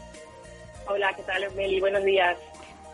[0.88, 1.80] Hola, ¿qué tal, Meli?
[1.80, 2.38] Buenos días.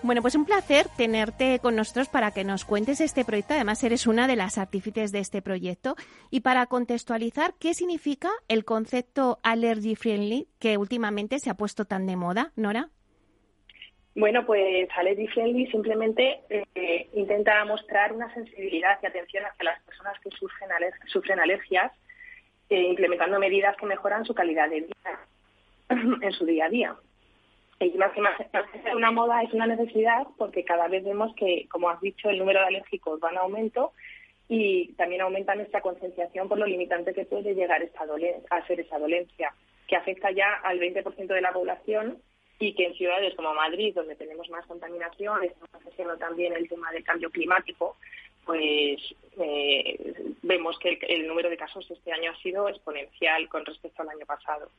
[0.02, 3.54] Bueno, pues un placer tenerte con nosotros para que nos cuentes este proyecto.
[3.54, 5.96] Además, eres una de las artífices de este proyecto.
[6.32, 12.06] Y para contextualizar, ¿qué significa el concepto allergy friendly que últimamente se ha puesto tan
[12.08, 12.90] de moda, Nora?
[14.16, 20.20] Bueno, pues Allergy Friendly simplemente eh, intenta mostrar una sensibilidad y atención hacia las personas
[20.20, 20.70] que sufren,
[21.08, 21.92] sufren alergias,
[22.70, 25.28] eh, implementando medidas que mejoran su calidad de vida
[26.22, 26.96] en su día a día.
[27.80, 27.96] Y
[28.94, 32.60] una moda es una necesidad porque cada vez vemos que, como has dicho, el número
[32.60, 33.94] de alérgicos va en aumento
[34.50, 38.04] y también aumenta nuestra concienciación por lo limitante que puede llegar esta
[38.50, 39.54] a ser esa dolencia,
[39.88, 42.18] que afecta ya al 20% de la población
[42.60, 46.92] y que en ciudades como Madrid, donde tenemos más contaminación, estamos haciendo también el tema
[46.92, 47.96] del cambio climático,
[48.50, 54.02] pues eh, vemos que el, número de casos este año ha sido exponencial con respecto
[54.02, 54.72] al año pasado.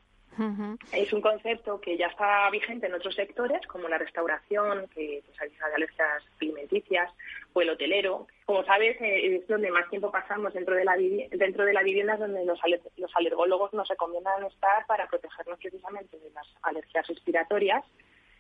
[0.93, 5.41] Es un concepto que ya está vigente en otros sectores, como la restauración, que pues,
[5.41, 7.13] avisa de alergias alimenticias,
[7.53, 8.27] o el hotelero.
[8.45, 12.17] Como sabes, eh, es donde más tiempo pasamos dentro de la, dentro de la vivienda,
[12.17, 12.59] donde los,
[12.97, 17.85] los alergólogos nos recomiendan estar para protegernos precisamente de las alergias respiratorias.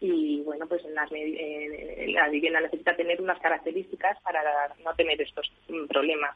[0.00, 4.42] Y bueno, pues en, la vivienda necesita tener unas características para
[4.84, 6.34] no tener estos mm, problemas.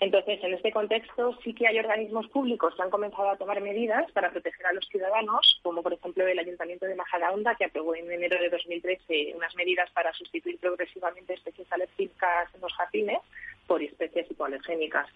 [0.00, 4.10] Entonces, en este contexto sí que hay organismos públicos que han comenzado a tomar medidas
[4.12, 8.10] para proteger a los ciudadanos, como por ejemplo el Ayuntamiento de Majadahonda, que aprobó en
[8.12, 13.18] enero de 2013 unas medidas para sustituir progresivamente especies alérgicas en los jardines
[13.66, 15.08] por especies hipoalergénicas.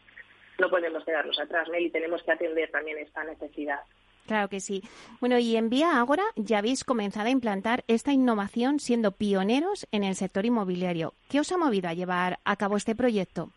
[0.59, 3.81] No podemos quedarnos atrás, Meli, tenemos que atender también esta necesidad.
[4.29, 4.83] Claro que sí.
[5.21, 10.05] Bueno, y en Vía Ágora ya habéis comenzado a implantar esta innovación siendo pioneros en
[10.05, 11.14] el sector inmobiliario.
[11.31, 13.49] ¿Qué os ha movido a llevar a cabo este proyecto?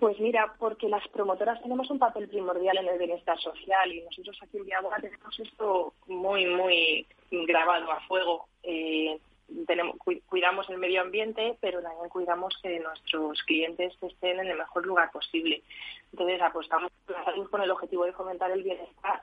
[0.00, 4.36] Pues mira, porque las promotoras tenemos un papel primordial en el bienestar social y nosotros
[4.42, 8.48] aquí en Viaboga tenemos esto muy, muy grabado a fuego.
[8.64, 9.16] Eh,
[9.66, 14.86] tenemos, cuidamos el medio ambiente, pero también cuidamos que nuestros clientes estén en el mejor
[14.86, 15.62] lugar posible.
[16.12, 16.90] Entonces apostamos
[17.50, 19.22] con el objetivo de fomentar el bienestar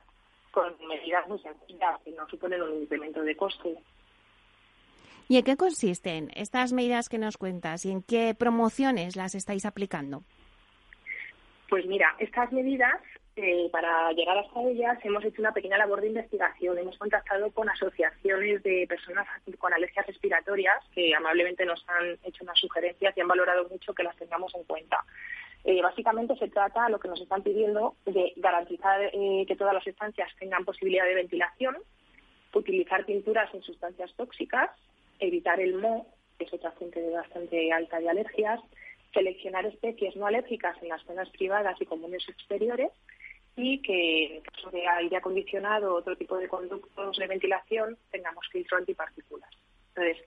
[0.51, 3.75] con medidas muy sencillas que no suponen un incremento de coste.
[5.27, 9.65] ¿Y en qué consisten estas medidas que nos cuentas y en qué promociones las estáis
[9.65, 10.23] aplicando?
[11.69, 13.01] Pues mira, estas medidas,
[13.35, 16.77] eh, para llegar hasta ellas, hemos hecho una pequeña labor de investigación.
[16.77, 22.59] Hemos contactado con asociaciones de personas con alergias respiratorias que amablemente nos han hecho unas
[22.59, 25.03] sugerencias y han valorado mucho que las tengamos en cuenta.
[25.63, 29.87] Eh, básicamente se trata, lo que nos están pidiendo, de garantizar eh, que todas las
[29.87, 31.77] estancias tengan posibilidad de ventilación,
[32.53, 34.69] utilizar pinturas sin sustancias tóxicas,
[35.19, 36.05] evitar el moho,
[36.37, 38.59] que es otra fuente bastante alta de alergias,
[39.11, 42.91] seleccionar especies no alérgicas en las zonas privadas y comunes exteriores
[43.55, 48.47] y que en caso de aire acondicionado o otro tipo de conductos de ventilación tengamos
[48.51, 49.49] filtro antipartículas.
[49.89, 50.25] Entonces,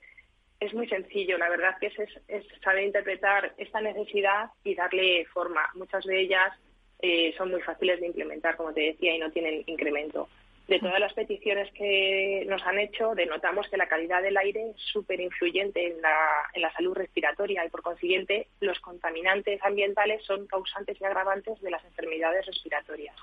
[0.61, 1.95] es muy sencillo, la verdad que es,
[2.29, 5.63] es, saber interpretar esta necesidad y darle forma.
[5.75, 6.53] Muchas de ellas
[7.01, 10.29] eh, son muy fáciles de implementar, como te decía, y no tienen incremento.
[10.69, 14.77] De todas las peticiones que nos han hecho, denotamos que la calidad del aire es
[14.93, 16.17] súper influyente en la,
[16.55, 21.71] en la salud respiratoria y, por consiguiente, los contaminantes ambientales son causantes y agravantes de
[21.71, 23.15] las enfermedades respiratorias.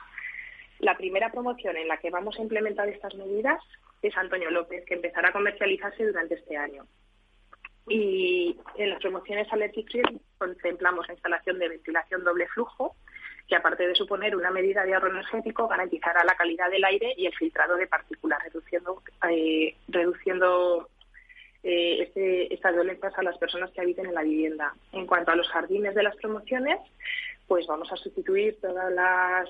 [0.79, 3.61] La primera promoción en la que vamos a implementar estas medidas
[4.01, 6.85] es Antonio López, que empezará a comercializarse durante este año.
[7.89, 9.91] Y en las promociones Allergic
[10.37, 12.95] contemplamos la instalación de ventilación doble flujo,
[13.47, 17.25] que aparte de suponer una medida de ahorro energético, garantizará la calidad del aire y
[17.25, 20.89] el filtrado de partículas, reduciendo, eh, reduciendo
[21.63, 24.73] eh, este, estas dolencias a las personas que habiten en la vivienda.
[24.91, 26.79] En cuanto a los jardines de las promociones,
[27.47, 29.49] pues vamos a sustituir todas las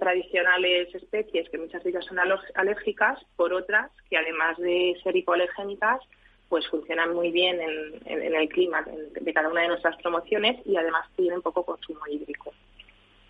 [0.00, 2.18] tradicionales especies, que muchas de ellas son
[2.54, 6.00] alérgicas, por otras que además de ser hipoalergénicas,
[6.48, 11.06] pues funcionan muy bien en, el clima de cada una de nuestras promociones y además
[11.14, 12.52] tienen poco consumo hídrico.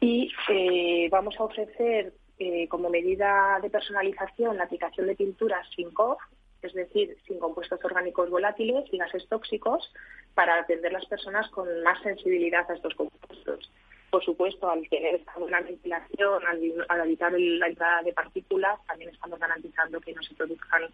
[0.01, 5.91] Y eh, vamos a ofrecer eh, como medida de personalización la aplicación de pinturas sin
[5.91, 6.19] COF,
[6.63, 9.93] es decir, sin compuestos orgánicos volátiles y gases tóxicos,
[10.35, 13.71] para atender las personas con más sensibilidad a estos compuestos.
[14.11, 20.01] Por supuesto, al tener una ventilación, al, evitar la entrada de partículas, también estamos garantizando
[20.01, 20.85] que no se produzcan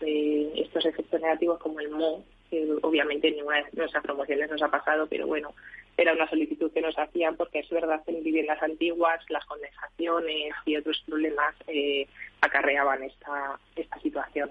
[0.00, 4.62] eh, estos efectos negativos como el MO, que obviamente en ninguna de nuestras promociones nos
[4.62, 5.54] ha pasado, pero bueno,
[5.96, 10.54] era una solicitud que nos hacían porque es verdad que en viviendas antiguas las condensaciones
[10.66, 12.06] y otros problemas eh,
[12.40, 14.50] acarreaban esta, esta situación.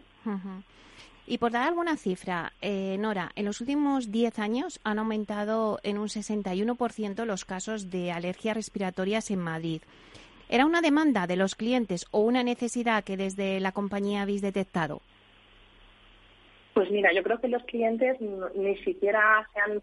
[1.26, 5.98] Y por dar alguna cifra, eh, Nora, en los últimos 10 años han aumentado en
[5.98, 9.82] un 61% los casos de alergias respiratorias en Madrid.
[10.50, 15.02] ¿Era una demanda de los clientes o una necesidad que desde la compañía habéis detectado?
[16.74, 18.18] Pues mira, yo creo que los clientes
[18.56, 19.82] ni siquiera se han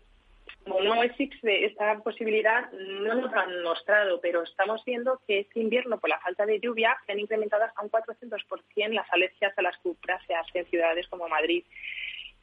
[0.71, 5.59] como no existe esta posibilidad, no nos lo han mostrado, pero estamos viendo que este
[5.59, 9.63] invierno, por la falta de lluvia, se han incrementado hasta un 400% las alergias a
[9.63, 11.65] las cupráceas en ciudades como Madrid,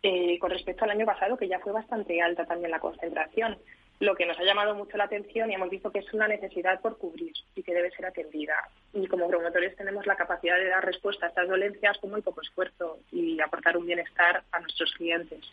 [0.04, 3.58] eh, con respecto al año pasado, que ya fue bastante alta también la concentración.
[4.00, 6.82] Lo que nos ha llamado mucho la atención y hemos visto que es una necesidad
[6.82, 8.56] por cubrir y que debe ser atendida.
[8.94, 12.42] Y como promotores tenemos la capacidad de dar respuesta a estas dolencias con muy poco
[12.42, 15.46] esfuerzo y aportar un bienestar a nuestros clientes.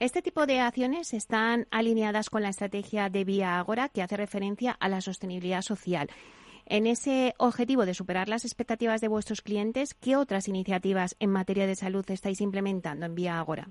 [0.00, 4.72] Este tipo de acciones están alineadas con la estrategia de Vía Agora, que hace referencia
[4.72, 6.08] a la sostenibilidad social.
[6.68, 11.66] En ese objetivo de superar las expectativas de vuestros clientes, ¿qué otras iniciativas en materia
[11.66, 13.68] de salud estáis implementando en Vía Agora?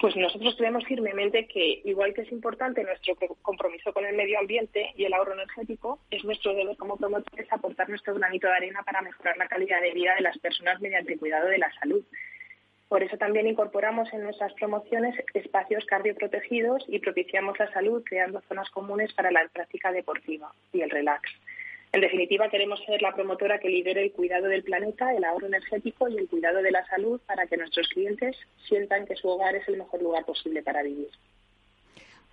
[0.00, 4.92] Pues nosotros creemos firmemente que, igual que es importante nuestro compromiso con el medio ambiente
[4.96, 9.02] y el ahorro energético, es nuestro deber como promotores aportar nuestro granito de arena para
[9.02, 12.02] mejorar la calidad de vida de las personas mediante el cuidado de la salud.
[12.90, 18.68] Por eso también incorporamos en nuestras promociones espacios cardioprotegidos y propiciamos la salud creando zonas
[18.70, 21.22] comunes para la práctica deportiva y el relax.
[21.92, 26.08] En definitiva, queremos ser la promotora que lidere el cuidado del planeta, el ahorro energético
[26.08, 28.36] y el cuidado de la salud para que nuestros clientes
[28.68, 31.10] sientan que su hogar es el mejor lugar posible para vivir.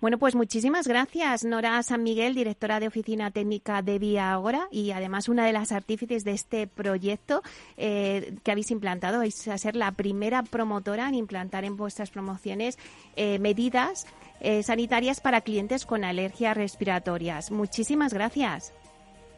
[0.00, 4.92] Bueno, pues muchísimas gracias, Nora San Miguel, directora de Oficina Técnica de Vía Agora y
[4.92, 7.42] además una de las artífices de este proyecto
[7.76, 9.18] eh, que habéis implantado.
[9.18, 12.78] Vais a ser la primera promotora en implantar en vuestras promociones
[13.16, 14.06] eh, medidas
[14.40, 17.50] eh, sanitarias para clientes con alergias respiratorias.
[17.50, 18.72] Muchísimas gracias.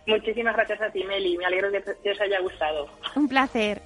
[0.07, 1.39] Muchísimas gracias a ti, Meli.
[1.39, 2.87] Me alegro de que os haya gustado.
[3.17, 3.81] Un placer.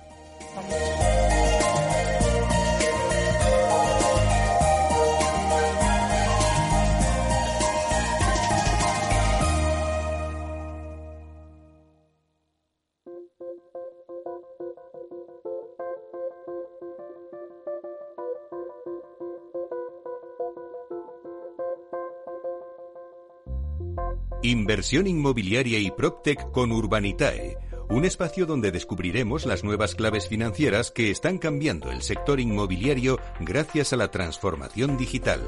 [24.84, 27.56] Inversión inmobiliaria y PropTech con Urbanitae,
[27.88, 33.94] un espacio donde descubriremos las nuevas claves financieras que están cambiando el sector inmobiliario gracias
[33.94, 35.40] a la transformación digital.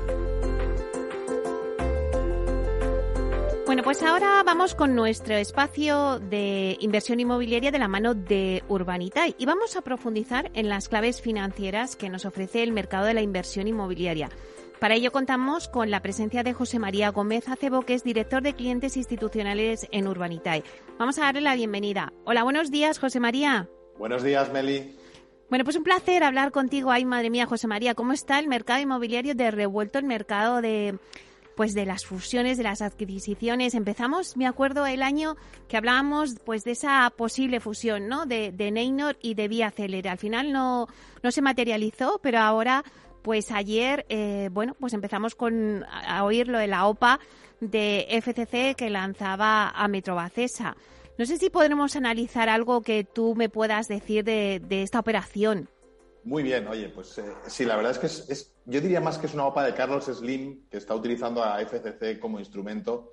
[3.67, 9.35] Bueno, pues ahora vamos con nuestro espacio de inversión inmobiliaria de la mano de Urbanitae
[9.37, 13.21] y vamos a profundizar en las claves financieras que nos ofrece el mercado de la
[13.21, 14.31] inversión inmobiliaria.
[14.81, 18.53] Para ello contamos con la presencia de José María Gómez Acebo, que es director de
[18.53, 20.65] clientes institucionales en Urbanitae.
[20.99, 22.13] Vamos a darle la bienvenida.
[22.25, 23.69] Hola, buenos días, José María.
[23.99, 24.95] Buenos días, Meli.
[25.49, 26.91] Bueno, pues un placer hablar contigo.
[26.91, 30.99] Ay, madre mía, José María, ¿cómo está el mercado inmobiliario de revuelto, el mercado de
[31.57, 33.75] pues de las fusiones, de las adquisiciones.
[33.75, 35.37] Empezamos, me acuerdo, el año
[35.69, 38.27] que hablábamos pues de esa posible fusión, ¿no?
[38.27, 40.11] De, de Neynor y de Vía Célere.
[40.11, 40.87] Al final no,
[41.23, 42.85] no se materializó, pero ahora,
[43.27, 47.19] pues ayer, eh, bueno, pues empezamos con a oír lo de la OPA
[47.59, 50.77] de FCC que lanzaba a Metrobacesa.
[51.19, 55.69] No sé si podremos analizar algo que tú me puedas decir de, de esta operación.
[56.23, 59.27] Muy bien, oye, pues eh, sí, la verdad es que es, yo diría más que
[59.27, 63.13] es una OPA de Carlos Slim que está utilizando a FCC como instrumento,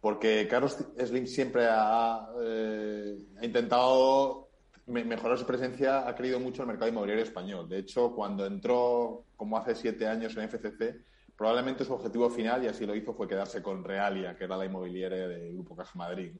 [0.00, 4.45] porque Carlos Slim siempre ha, eh, intentado
[4.86, 7.68] mejorar su presencia, ha querido mucho el mercado inmobiliario español.
[7.68, 11.04] De hecho, cuando entró, como hace siete años en FCC,
[11.36, 14.64] probablemente su objetivo final, y así lo hizo, fue quedarse con Realia, que era la
[14.64, 16.36] inmobiliaria del Grupo Caja Madrid.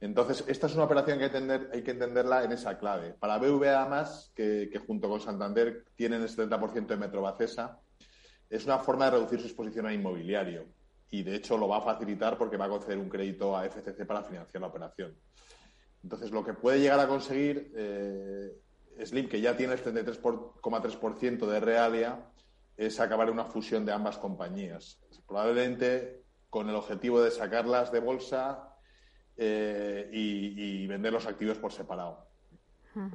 [0.00, 3.14] Entonces, esta es una operación que hay hay que entenderla en esa clave.
[3.14, 7.80] Para BVA, más, que, junto con Santander tienen el 70% de Metrobacesa,
[8.48, 10.66] es una forma de reducir su exposición al inmobiliario.
[11.10, 14.06] Y de hecho lo va a facilitar porque va a conceder un crédito a FCC
[14.06, 15.16] para financiar la operación.
[16.06, 18.56] Entonces, lo que puede llegar a conseguir eh,
[19.04, 22.30] Slim, que ya tiene el 73,3% de Realia,
[22.76, 25.00] es acabar una fusión de ambas compañías.
[25.26, 28.76] Probablemente con el objetivo de sacarlas de bolsa
[29.36, 32.28] eh, y, vender los activos por separado.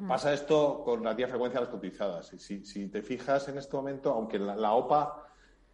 [0.06, 2.28] Pasa esto con relativa frecuencia a las cotizadas.
[2.28, 5.31] Si, si te fijas en este momento, aunque la, OPA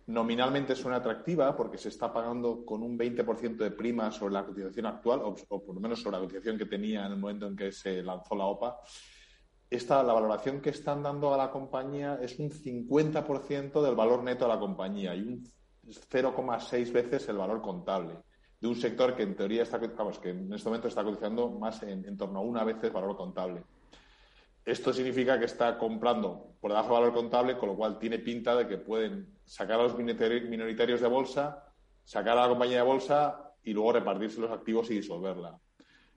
[0.07, 4.85] nominalmente suena atractiva porque se está pagando con un 20% de prima sobre la cotización
[4.85, 7.71] actual, o, por lo menos sobre la cotización que tenía en el momento en que
[7.71, 8.79] se lanzó la OPA,
[9.69, 14.45] esta, la valoración que están dando a la compañía es un 50% del valor neto
[14.45, 15.43] de la compañía y un
[15.85, 18.15] 0,6 veces el valor contable
[18.59, 21.83] de un sector que en teoría está, vamos, que en este momento está cotizando más
[21.83, 23.63] en, torno a una vez el valor contable.
[24.67, 28.53] Esto significa que está comprando por debajo del valor contable, con lo cual tiene pinta
[28.53, 31.71] de que pueden sacar a los minoritarios de bolsa,
[32.03, 35.57] sacar a la compañía de bolsa y luego repartirse los activos y disolverla.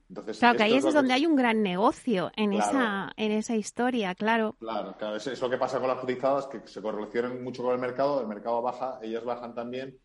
[0.09, 4.13] Entonces, claro, que ahí es, donde hay un gran negocio en, esa, en esa historia,
[4.15, 4.57] claro.
[4.59, 5.15] Claro, claro.
[5.15, 8.27] Es, lo que pasa con las cotizadas, que se correlacionan mucho con el mercado, el
[8.27, 9.97] mercado baja, ellas bajan también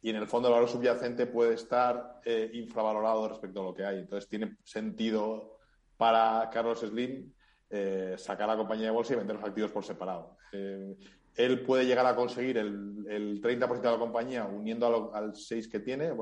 [0.00, 3.84] y en el fondo el valor subyacente puede estar eh, infravalorado respecto a lo que
[3.84, 4.00] hay.
[4.00, 5.58] Entonces tiene sentido
[5.96, 7.32] para Carlos Slim
[7.74, 10.36] eh, sacar la compañía de bolsa y vender los activos por separado.
[10.52, 10.94] Eh,
[11.34, 15.80] él puede llegar a conseguir el, el 30% de la compañía uniendo al 6 que
[15.80, 16.12] tiene,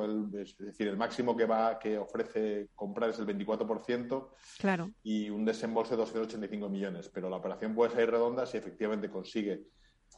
[0.41, 4.29] es decir, el máximo que va que ofrece comprar es el 24%
[4.61, 4.93] claro.
[5.03, 7.09] y un desembolso de 285 millones.
[7.09, 9.65] Pero la operación puede ser redonda si efectivamente consigue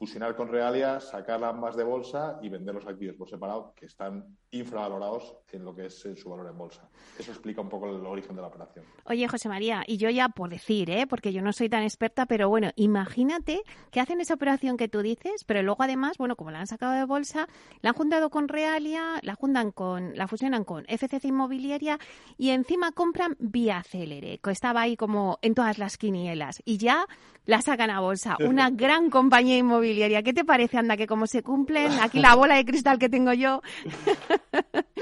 [0.03, 4.37] fusionar con Realia, sacar ambas de bolsa y vender los activos por separado, que están
[4.51, 6.89] infravalorados en lo que es su valor en bolsa.
[7.17, 8.85] Eso explica un poco el origen de la operación.
[9.05, 11.07] Oye, José María, y yo ya por decir, ¿eh?
[11.07, 15.03] porque yo no soy tan experta, pero bueno, imagínate que hacen esa operación que tú
[15.03, 17.47] dices, pero luego además, bueno, como la han sacado de bolsa,
[17.81, 22.01] la han juntado con Realia, la juntan con, la fusionan con FCC Inmobiliaria
[22.37, 27.07] y encima compran Vía Célere, que estaba ahí como en todas las quinielas, y ya
[27.47, 28.37] la sacan a bolsa.
[28.41, 32.57] Una gran compañía inmobiliaria ¿Qué te parece, anda, que como se cumplen, aquí la bola
[32.57, 33.63] de cristal que tengo yo?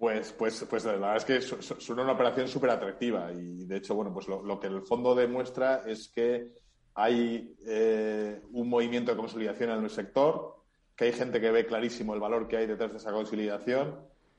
[0.00, 3.94] Pues, pues, pues la verdad es que es una operación súper atractiva y de hecho,
[3.94, 6.48] bueno, pues lo, que el fondo demuestra es que
[6.94, 10.56] hay eh, un movimiento de consolidación en el sector,
[10.96, 13.94] que hay gente que ve clarísimo el valor que hay detrás de esa consolidación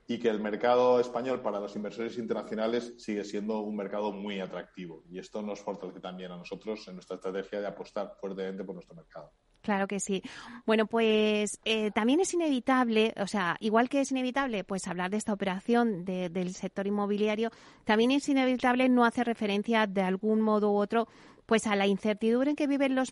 [0.06, 5.02] y que el mercado español para los inversores internacionales sigue siendo un mercado muy atractivo.
[5.10, 8.94] Y esto nos fortalece también a nosotros en nuestra estrategia de apostar fuertemente por nuestro
[8.94, 9.32] mercado.
[9.62, 10.22] Claro que sí.
[10.66, 15.16] Bueno, pues eh, también es inevitable, o sea, igual que es inevitable, pues hablar de
[15.16, 17.50] esta operación del sector inmobiliario,
[17.84, 21.08] también es inevitable no hacer referencia de algún modo u otro
[21.46, 23.10] pues a la incertidumbre en que viven los,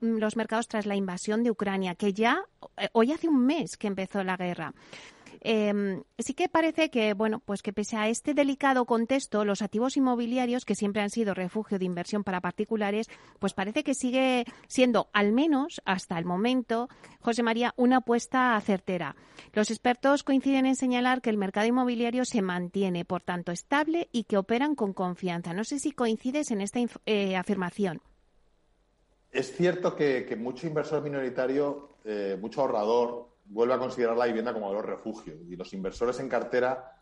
[0.00, 2.44] los mercados tras la invasión de Ucrania, que ya
[2.76, 4.74] eh, hoy hace un mes que empezó la guerra.
[5.44, 9.96] Eh, sí que parece que, bueno, pues que pese a este delicado contexto, los activos
[9.96, 13.08] inmobiliarios, que siempre han sido refugio de inversión para particulares,
[13.40, 16.88] pues parece que sigue siendo, al menos hasta el momento,
[17.20, 19.16] José María, una apuesta certera.
[19.52, 24.24] Los expertos coinciden en señalar que el mercado inmobiliario se mantiene, por tanto, estable y
[24.24, 25.52] que operan con confianza.
[25.54, 28.00] No sé si coincides en esta eh, afirmación.
[29.32, 34.68] Es cierto que, mucho inversor minoritario, eh, mucho ahorrador, vuelve a considerar la vivienda como
[34.68, 36.98] valor refugio y los inversores en cartera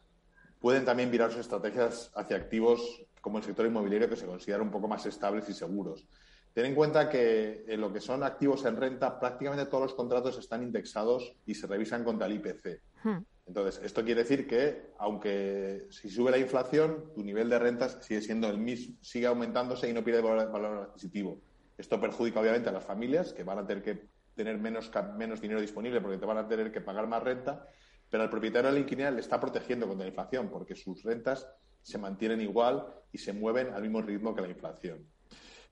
[0.59, 4.71] pueden también virar sus estrategias hacia activos como el sector inmobiliario que se consideran un
[4.71, 6.07] poco más estables y seguros.
[6.53, 10.37] Ten en cuenta que en lo que son activos en renta, prácticamente todos los contratos
[10.39, 12.83] están indexados y se revisan contra el IPC.
[13.05, 13.19] Hmm.
[13.47, 18.21] Entonces, esto quiere decir que, aunque si sube la inflación, tu nivel de rentas sigue
[18.21, 21.41] siendo el mismo, sigue aumentándose y no pierde valor, valor adquisitivo.
[21.77, 25.61] Esto perjudica obviamente a las familias que van a tener que tener menos, menos dinero
[25.61, 27.67] disponible porque te van a tener que pagar más renta,
[28.09, 31.47] pero al propietario de la inquilina le está protegiendo contra la inflación porque sus rentas
[31.83, 35.07] se mantienen igual y se mueven al mismo ritmo que la inflación.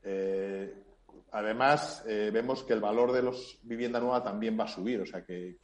[0.03, 0.75] Eh,
[1.33, 5.07] además, eh, vemos que el valor de los vivienda nueva también va a subir, o
[5.07, 5.59] sea que,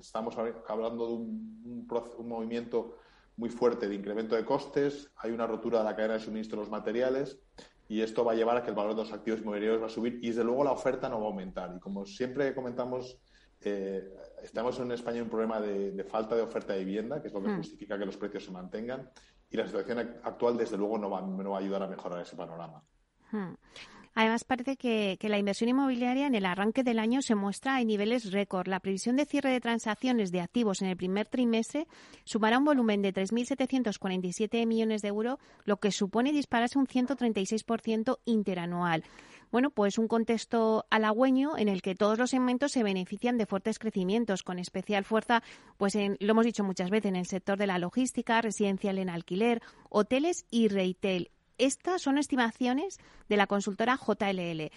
[0.00, 0.36] estamos
[0.68, 1.86] hablando de un,
[2.24, 2.96] movimiento
[3.36, 6.62] muy fuerte de incremento de costes, hay una rotura de la cadena de suministro de
[6.62, 7.38] los materiales
[7.88, 9.90] y esto va a llevar a que el valor de los activos inmobiliarios va a
[9.90, 11.74] subir y desde luego la oferta no va a aumentar.
[11.74, 13.18] Y como siempre comentamos,
[13.62, 17.34] eh, estamos en España en un problema de, falta de oferta de vivienda, que es
[17.34, 17.56] lo que hmm.
[17.56, 19.10] justifica que los precios se mantengan
[19.50, 22.36] y la situación actual desde luego no va, no va a ayudar a mejorar ese
[22.36, 22.82] panorama.
[23.32, 23.54] Hmm.
[24.18, 28.32] Además, parece que, la inversión inmobiliaria en el arranque del año se muestra en niveles
[28.32, 28.66] récord.
[28.66, 31.86] La previsión de cierre de transacciones de activos en el primer trimestre
[32.24, 39.04] sumará un volumen de 3.747 millones de euros, lo que supone dispararse un 136% interanual.
[39.52, 43.78] Bueno, pues un contexto halagüeño en el que todos los segmentos se benefician de fuertes
[43.78, 45.44] crecimientos, con especial fuerza,
[45.76, 49.10] pues en, lo hemos dicho muchas veces, en el sector de la logística, residencial en
[49.10, 51.30] alquiler, hoteles y retail.
[51.58, 52.98] Estas son estimaciones
[53.28, 54.70] de la consultora JLL.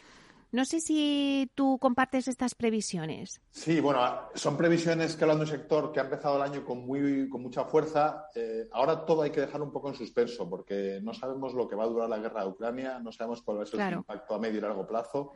[0.52, 3.40] No sé si tú compartes estas previsiones.
[3.52, 4.02] Sí, bueno,
[4.36, 7.42] son previsiones que hablan de un sector que ha empezado el año con, muy, con
[7.42, 8.26] mucha fuerza.
[8.36, 11.78] Eh, ahora todo hay que dejar un poco en suspenso porque no sabemos lo que
[11.78, 14.36] va a durar la guerra de Ucrania, no sabemos cuál va a ser el impacto
[14.36, 15.36] a medio y largo plazo.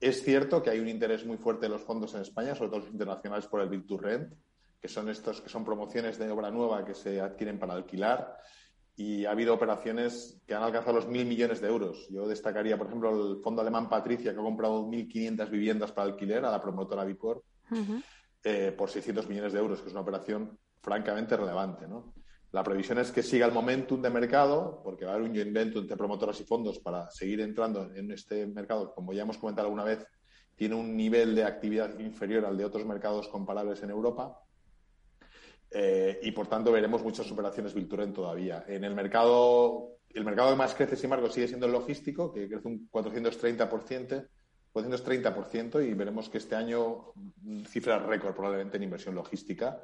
[0.00, 2.80] Es cierto que hay un interés muy fuerte de los fondos en España, sobre todo
[2.80, 4.34] los internacionales, por el Build to Rent,
[4.80, 8.36] que son estos que son promociones de obra nueva que se adquieren para alquilar
[9.02, 12.06] y ha habido operaciones que han alcanzado los mil millones de euros.
[12.08, 16.44] Yo destacaría, por ejemplo, el fondo alemán Patricia, que ha comprado 1.500 viviendas para alquiler
[16.44, 17.42] a la promotora Vipor
[18.44, 21.88] eh, por 600 millones de euros, que es una operación francamente relevante.
[21.88, 22.14] ¿no?
[22.52, 25.52] La previsión es que siga el momentum de mercado, porque va a haber un joint
[25.52, 29.66] venture entre promotoras y fondos para seguir entrando en este mercado, como ya hemos comentado
[29.66, 30.06] alguna vez,
[30.54, 34.38] tiene un nivel de actividad inferior al de otros mercados comparables en Europa
[35.74, 38.64] eh, y por tanto veremos muchas operaciones Vilturen todavía.
[38.66, 42.48] En el mercado, el mercado que más crece, sin embargo, sigue siendo el logístico, que
[42.48, 44.28] crece un 430%,
[44.72, 49.80] 430% y veremos que este año mm, cifra récord probablemente en inversión logística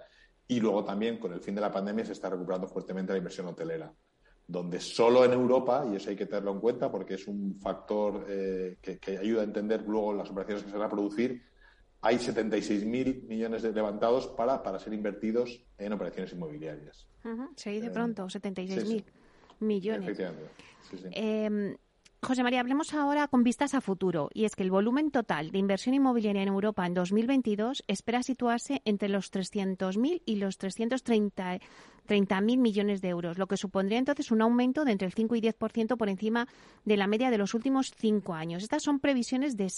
[0.47, 3.47] y luego también con el fin de la pandemia se está recuperando fuertemente la inversión
[3.47, 3.93] hotelera,
[4.47, 8.25] donde solo en Europa, y eso hay que tenerlo en cuenta porque es un factor
[8.29, 11.43] eh, que, ayuda a entender luego las operaciones que se van a producir,
[12.09, 17.07] hay 76.000 millones de levantados para, para ser invertidos en operaciones inmobiliarias.
[17.55, 19.05] Se dice pronto, 76.000
[19.61, 20.09] millones.
[20.09, 20.51] Efectivamente.
[21.13, 21.77] Em,
[22.23, 24.31] José María, hablemos ahora con vistas a futuro.
[24.33, 28.81] Y es que el volumen total de inversión inmobiliaria en Europa en 2022 espera situarse
[28.87, 31.61] entre los 300.000 y los 330
[32.09, 35.41] 30.000 millones de euros, lo que supondría entonces un aumento de entre el 5 y
[35.41, 36.49] 10% por encima
[36.85, 38.63] de la media de los últimos cinco años.
[38.63, 39.69] Estas son previsiones de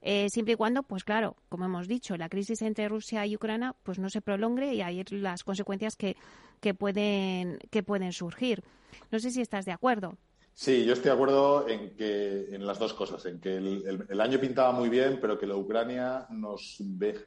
[0.00, 3.74] eh, siempre y cuando, pues claro, como hemos dicho, la crisis entre Rusia y Ucrania
[3.82, 6.16] pues no se prolongue y hay las consecuencias que,
[6.60, 8.62] que, pueden, que pueden surgir.
[9.10, 10.16] No sé si estás de acuerdo.
[10.54, 14.38] Sí, yo estoy de acuerdo en que en las dos cosas, en que el, año
[14.38, 16.78] pintaba muy bien, pero que la Ucrania nos,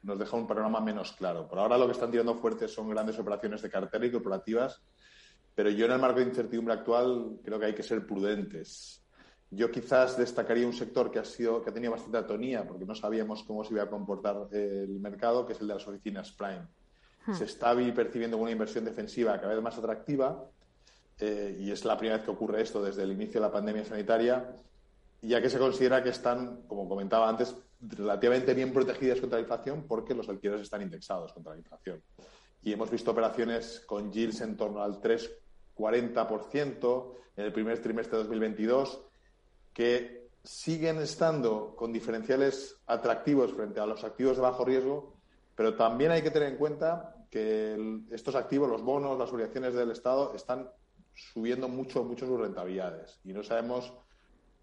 [0.02, 1.48] nos deja un panorama menos claro.
[1.48, 4.80] Por ahora lo que están tirando fuerte son grandes operaciones de cartera y corporativas,
[5.54, 9.02] pero yo en el marco de incertidumbre actual creo que hay que ser prudentes.
[9.50, 12.94] Yo quizás destacaría un sector que ha sido que ha tenido bastante atonía porque no
[12.94, 16.66] sabíamos cómo se iba a comportar el mercado, que es el de las oficinas Prime.
[17.26, 17.34] Hmm.
[17.34, 20.48] Se está percibiendo una inversión defensiva cada vez más atractiva
[21.18, 23.84] eh, y es la primera vez que ocurre esto desde el inicio de la pandemia
[23.84, 24.54] sanitaria,
[25.22, 29.84] ya que se considera que están, como comentaba antes, relativamente bien protegidas contra la inflación
[29.86, 32.02] porque los alquileres están indexados contra la inflación.
[32.62, 38.24] Y hemos visto operaciones con yields en torno al 3,40% en el primer trimestre de
[38.24, 39.00] 2022
[39.72, 45.14] que siguen estando con diferenciales atractivos frente a los activos de bajo riesgo,
[45.54, 49.90] pero también hay que tener en cuenta que estos activos, los bonos, las obligaciones del
[49.90, 50.70] Estado, están
[51.16, 53.18] subiendo mucho, mucho sus rentabilidades.
[53.24, 53.92] Y no sabemos,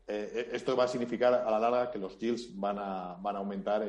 [0.08, 3.36] eh, eh, esto va a significar a la larga que los yields van a, van
[3.36, 3.84] a aumentar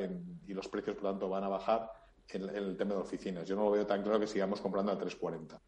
[0.47, 1.91] y los precios, por tanto, van a bajar
[2.29, 3.47] en, el tema de oficinas.
[3.47, 5.61] Yo no lo veo tan claro que sigamos comprando a 340.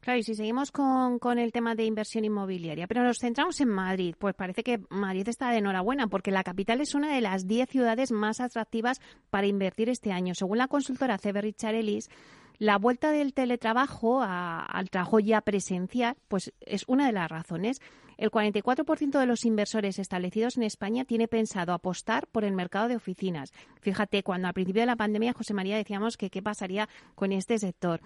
[0.00, 3.70] Claro, y si seguimos con, con, el tema de inversión inmobiliaria, pero nos centramos en
[3.70, 7.46] Madrid, pues parece que Madrid está de enhorabuena porque la capital es una de las
[7.46, 10.34] 10 ciudades más atractivas para invertir este año.
[10.34, 12.10] Según la consultora Ellis,
[12.58, 17.80] la vuelta del teletrabajo al trabajo ya presencial, pues es una de las razones.
[18.16, 22.96] El 44% de los inversores establecidos en España tiene pensado apostar por el mercado de
[22.96, 23.52] oficinas.
[23.80, 27.58] Fíjate, cuando al principio de la pandemia, José María, decíamos que qué pasaría con este
[27.58, 28.00] sector.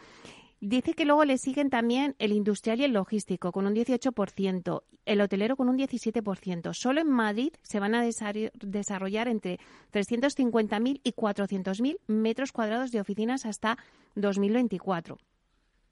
[0.61, 5.21] Dice que luego le siguen también el industrial y el logístico con un 18%, el
[5.21, 6.75] hotelero con un 17%.
[6.75, 9.61] Solo en Madrid se van a desarrollar entre
[9.93, 13.79] 350.000 y 400.000 metros cuadrados de oficinas hasta
[14.17, 15.19] 2024.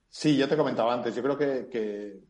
[0.09, 1.15] Sí, ya te comentaba antes.
[1.15, 2.21] Yo creo que,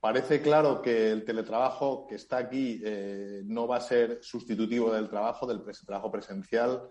[0.00, 5.08] parece claro que el teletrabajo que está aquí eh, no va a ser sustitutivo del
[5.08, 6.90] trabajo, del trabajo presencial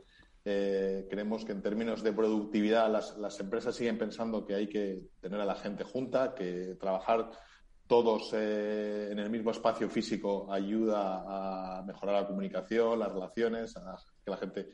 [0.49, 5.41] eh, creemos que en términos de productividad las, empresas siguen pensando que hay que tener
[5.41, 7.31] a la gente junta, que trabajar
[7.85, 13.97] todos eh, en el mismo espacio físico ayuda a mejorar la comunicación, las relaciones, a
[14.23, 14.69] que la gente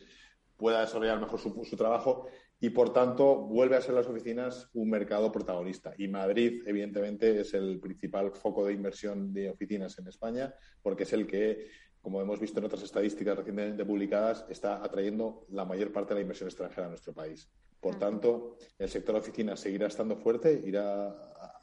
[0.55, 2.27] pueda desarrollar mejor su, su, trabajo
[2.59, 5.95] y, por tanto, vuelve a ser las oficinas un mercado protagonista.
[5.97, 10.53] Y Madrid, evidentemente, es el principal foco de inversión de oficinas en España
[10.83, 11.67] porque es el que
[12.03, 16.21] como hemos visto en otras estadísticas recientemente publicadas, está atrayendo la mayor parte de la
[16.21, 17.49] inversión extranjera a nuestro país.
[17.79, 21.15] Por tanto, el sector de oficinas seguirá estando fuerte, irá,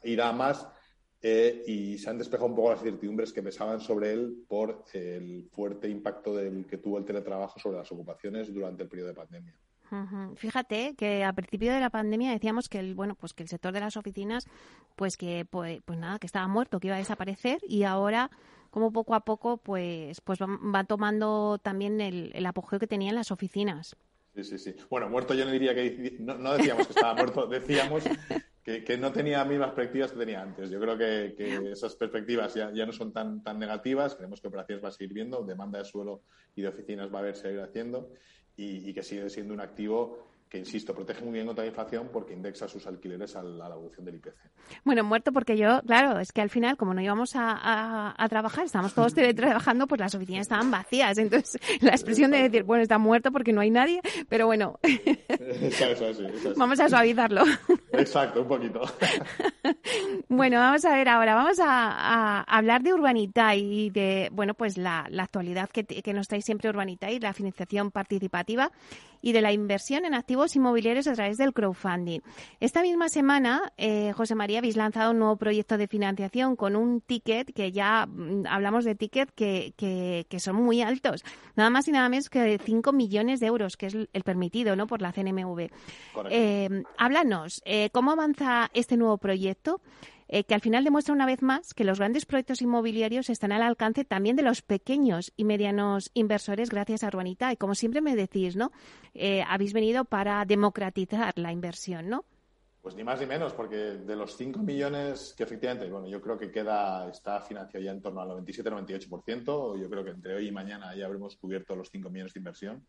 [0.03, 0.67] irá más
[1.21, 5.47] eh, y se han despejado un poco las incertidumbres que pesaban sobre él por el
[5.51, 9.55] fuerte impacto del que tuvo el teletrabajo sobre las ocupaciones durante el periodo de pandemia.
[10.37, 13.73] Fíjate que a principio de la pandemia decíamos que el bueno pues que el sector
[13.73, 14.45] de las oficinas
[14.95, 18.31] pues que pues, pues nada que estaba muerto que iba a desaparecer y ahora
[18.71, 23.31] como poco a poco pues, pues va, tomando también el, apogeo que tenía en las
[23.31, 23.95] oficinas.
[24.33, 24.75] Sí, sí, sí.
[24.89, 26.15] Bueno, muerto yo no diría que...
[26.19, 28.03] No, decíamos que estaba muerto, decíamos
[28.63, 30.69] que, no tenía las mismas perspectivas que tenía antes.
[30.69, 34.15] Yo creo que, esas perspectivas ya, no son tan, tan negativas.
[34.15, 36.23] Creemos que operaciones va a seguir viendo, demanda de suelo
[36.55, 38.09] y de oficinas va a haber seguir haciendo
[38.55, 42.33] y que sigue siendo un activo que, insisto, protege muy bien contra la inflación porque
[42.33, 44.35] indexa sus alquileres a la, evolución del IPC.
[44.83, 48.93] Bueno, muerto porque yo, claro, es que al final, como no íbamos a, trabajar, estábamos
[48.93, 51.17] todos teletrabajando, pues las oficinas estaban vacías.
[51.17, 54.77] Entonces, la expresión de decir, bueno, está muerto porque no hay nadie, pero bueno,
[56.57, 57.43] vamos a suavizarlo.
[57.93, 58.81] Exacto, un poquito.
[60.27, 65.07] bueno, vamos a ver ahora, vamos a, hablar de Urbanita y de, bueno, pues la,
[65.17, 68.69] actualidad que, que nos trae siempre Urbanita y la financiación participativa
[69.21, 72.19] y de la inversión en activos inmobiliarios a través del crowdfunding.
[72.59, 77.01] Esta misma semana, eh, José María, habéis lanzado un nuevo proyecto de financiación con un
[77.01, 81.23] ticket que ya mm, hablamos de ticket que, que, son muy altos,
[81.55, 84.75] nada más y nada menos que de 5 millones de euros, que es el permitido
[84.75, 84.87] ¿no?
[84.87, 85.69] por la CNMV.
[86.29, 89.81] Eh, háblanos, eh, ¿cómo avanza este nuevo proyecto?
[90.33, 93.61] Eh, que al final demuestra una vez más que los grandes proyectos inmobiliarios están al
[93.63, 97.51] alcance también de los pequeños y medianos inversores gracias a Urbanita.
[97.51, 98.71] Y como siempre me decís, ¿no?
[99.13, 102.23] Eh, habéis venido para democratizar la inversión, ¿no?
[102.81, 106.37] Pues ni más ni menos, porque de los 5 millones que efectivamente, bueno, yo creo
[106.37, 110.51] que queda, está financiado ya en torno al 97-98%, yo creo que entre hoy y
[110.51, 112.87] mañana ya habremos cubierto los 5 millones de inversión.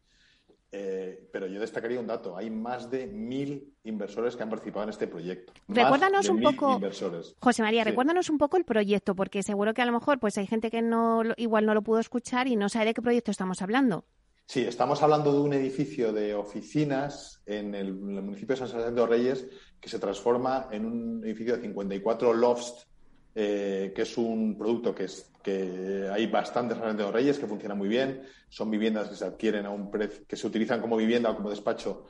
[0.74, 2.34] Eh, pero yo destacaría un dato.
[2.34, 5.52] Hay más de mil inversores que han participado en este proyecto.
[5.68, 6.80] Recuérdanos un poco,
[7.40, 10.46] José María, recuérdanos un poco el proyecto, porque seguro que a lo mejor pues hay
[10.46, 13.60] gente que no igual no lo pudo escuchar y no sabe de qué proyecto estamos
[13.60, 14.06] hablando.
[14.46, 19.46] Sí, estamos hablando de un edificio de oficinas en el, municipio de San de Reyes
[19.80, 22.86] que se transforma en un edificio de 54 lofts
[23.34, 27.74] eh, que es un producto que, es, que hay bastantes realmente de Reyes, que funciona
[27.74, 28.22] muy bien.
[28.48, 31.50] Son viviendas que se adquieren a un precio, que se utilizan como vivienda o como
[31.50, 32.04] despacho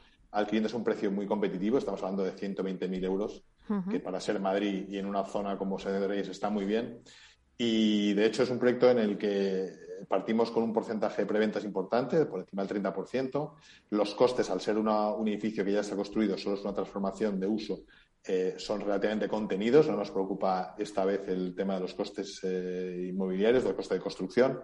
[0.47, 1.79] cliente es un precio muy competitivo.
[1.79, 3.45] Estamos hablando de 120.000 euros,
[3.91, 7.03] que para ser Madrid y en una zona como Sede de Reyes está muy bien.
[7.59, 9.73] Y de hecho es un proyecto en el que
[10.09, 13.53] partimos con un porcentaje de preventas importante, por encima del 30%.
[13.91, 17.47] Los costes, al ser un edificio que ya está construido, solo es una transformación de
[17.47, 17.85] uso,
[18.25, 19.89] eh, son relativamente contenidos.
[19.89, 24.01] No nos preocupa esta vez el tema de los costes eh, inmobiliarios, del coste de
[24.01, 24.61] construcción.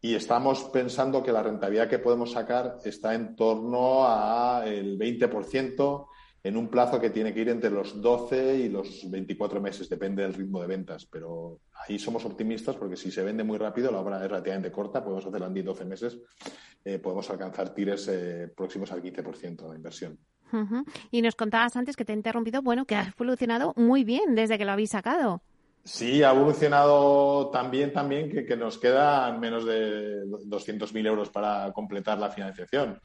[0.00, 6.06] Y estamos pensando que la rentabilidad que podemos sacar está en torno al 20%
[6.42, 10.22] en un plazo que tiene que ir entre los 12 y los 24 meses, depende
[10.22, 11.06] del ritmo de ventas.
[11.06, 15.04] Pero ahí somos optimistas porque si se vende muy rápido, la obra es relativamente corta,
[15.04, 16.18] podemos hacerla en 10-12 meses,
[16.82, 18.10] eh, podemos alcanzar tires
[18.56, 20.18] próximos al 15% de inversión.
[21.10, 24.58] Y nos contabas antes que te he interrumpido, bueno, que ha evolucionado muy bien desde
[24.58, 25.42] que lo habéis sacado.
[25.84, 32.18] Sí, ha evolucionado también, también que, que nos quedan menos de 200.000 euros para completar
[32.18, 33.00] la financiación.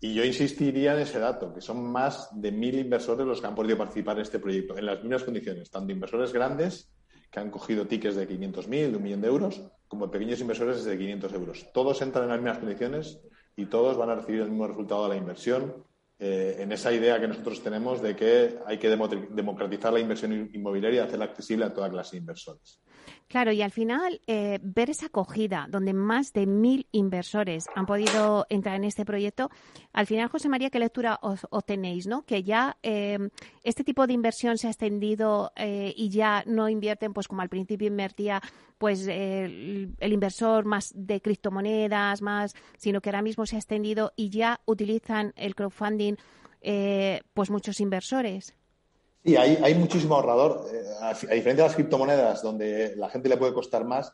[0.00, 3.54] Y yo insistiría en ese dato, que son más de mil inversores los que han
[3.54, 6.90] podido participar en este proyecto, en las mismas condiciones, tanto inversores grandes,
[7.30, 10.98] que han cogido tickets de 500.000, de un millón de euros, como pequeños inversores de
[10.98, 11.66] 500 euros.
[11.72, 13.20] Todos entran en las mismas condiciones
[13.56, 15.84] y todos van a recibir el mismo resultado de la inversión
[16.22, 21.00] eh, en esa idea que nosotros tenemos de que hay que democratizar la inversión inmobiliaria
[21.02, 22.82] y hacerla accesible a toda clase de inversores.
[23.30, 28.44] Claro, y al final eh, ver esa acogida donde más de mil inversores han podido
[28.50, 29.50] entrar en este proyecto,
[29.92, 32.08] al final, José María, ¿qué lectura os, tenéis?
[32.08, 32.22] ¿no?
[32.22, 33.20] Que ya eh,
[33.62, 37.48] este tipo de inversión se ha extendido eh, y ya no invierten, pues como al
[37.48, 38.42] principio invertía
[38.78, 44.12] pues el, el, inversor más de criptomonedas, más, sino que ahora mismo se ha extendido
[44.16, 46.16] y ya utilizan el crowdfunding
[47.32, 48.56] pues muchos inversores.
[49.24, 50.66] Sí, hay, hay muchísimo ahorrador.
[50.72, 54.12] Eh, a, diferencia de las criptomonedas, donde la gente le puede costar más,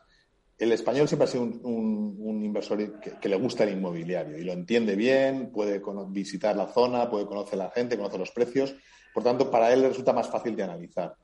[0.57, 4.95] el español siempre ha sido un, inversor que, le gusta el inmobiliario y lo entiende
[4.95, 8.75] bien, puede visitar la zona, puede conocer a la gente, conocer los precios.
[9.13, 11.15] Por tanto, para él le resulta más fácil de analizar.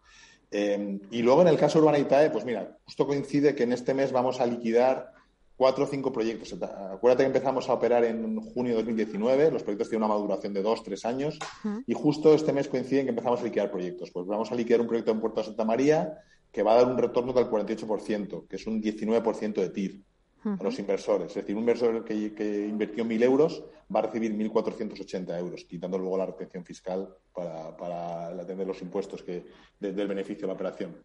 [0.52, 3.94] Eh, y luego, en el caso de Urbanitae, pues mira, justo coincide que en este
[3.94, 5.12] mes vamos a liquidar
[5.56, 6.54] cuatro o cinco proyectos.
[6.54, 10.62] Acuérdate que empezamos a operar en junio de 2019, los proyectos tienen una maduración de
[10.62, 11.40] dos, tres años,
[11.86, 14.12] y justo este mes coincide en que empezamos a liquidar proyectos.
[14.12, 16.18] Pues vamos a liquidar un proyecto en Puerto Santa María
[16.52, 20.02] que va a dar un retorno del 48%, que es un 19% de TIR
[20.46, 21.30] a los inversores.
[21.30, 23.64] Es decir, un inversor que, que invirtió 1.000 euros
[23.94, 29.24] va a recibir 1.480 euros, quitando luego la retención fiscal para, para atender los impuestos
[29.24, 29.46] que,
[29.80, 30.96] del beneficio de la operación.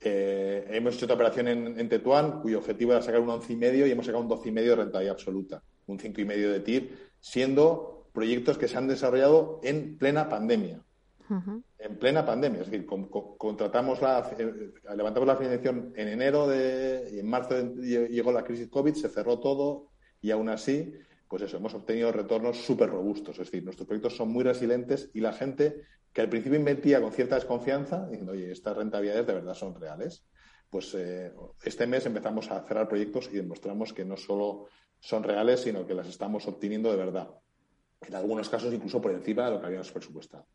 [0.00, 4.06] Eh, hemos hecho otra operación en, Tetuán, cuyo objetivo era sacar un 11,5 y hemos
[4.06, 8.88] sacado un 12,5 de rentabilidad absoluta, un 5,5 de TIR, siendo proyectos que se han
[8.88, 10.85] desarrollado en plena pandemia.
[11.78, 17.18] En plena pandemia, es decir, contratamos la, eh, levantamos la financiación en enero de, y
[17.18, 19.88] en marzo llegó la crisis COVID, se cerró todo
[20.20, 20.94] y aún así,
[21.28, 23.38] pues eso, hemos obtenido retornos súper robustos.
[23.38, 27.12] Es decir, nuestros proyectos son muy resilientes y la gente que al principio invertía con
[27.12, 30.24] cierta desconfianza, diciendo, oye, estas rentabilidades de verdad son reales,
[30.70, 34.66] pues eh, este mes empezamos a cerrar proyectos y demostramos que no solo
[34.98, 37.30] son reales, sino que las estamos obteniendo de verdad.
[38.00, 40.46] En algunos casos incluso por encima de lo que habíamos presupuestado.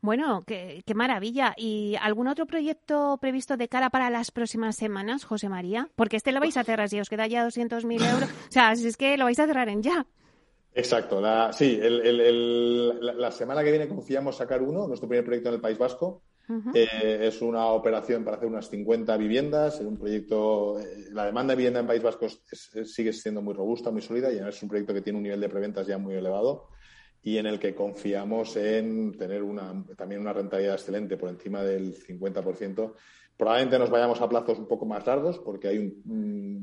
[0.00, 1.54] Bueno, qué, maravilla.
[1.56, 5.88] ¿Y algún otro proyecto previsto de cara para las próximas semanas, José María?
[5.96, 8.30] Porque este lo vais a cerrar, si os queda ya 200.000 euros.
[8.48, 10.06] O sea, si es que lo vais a cerrar en ya.
[10.74, 11.20] Exacto.
[11.20, 15.78] La, sí, la, semana que viene confiamos sacar uno, nuestro primer proyecto en el País
[15.78, 16.22] Vasco.
[16.72, 19.80] Eh, es una operación para hacer unas 50 viviendas.
[19.80, 22.26] un proyecto, eh, la demanda de vivienda en País Vasco
[22.84, 25.48] sigue siendo muy robusta, muy sólida y es un proyecto que tiene un nivel de
[25.48, 26.68] preventas ya muy elevado
[27.28, 31.94] y en el que confiamos en tener una, también una rentabilidad excelente por encima del
[31.94, 32.94] 50%.
[33.36, 36.02] Probablemente nos vayamos a plazos un poco más largos porque hay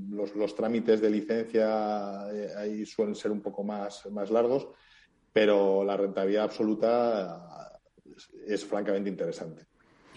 [0.10, 4.68] los, los, trámites de licencia eh, ahí suelen ser un poco más, más largos,
[5.32, 7.80] pero la rentabilidad absoluta
[8.48, 9.68] es francamente interesante.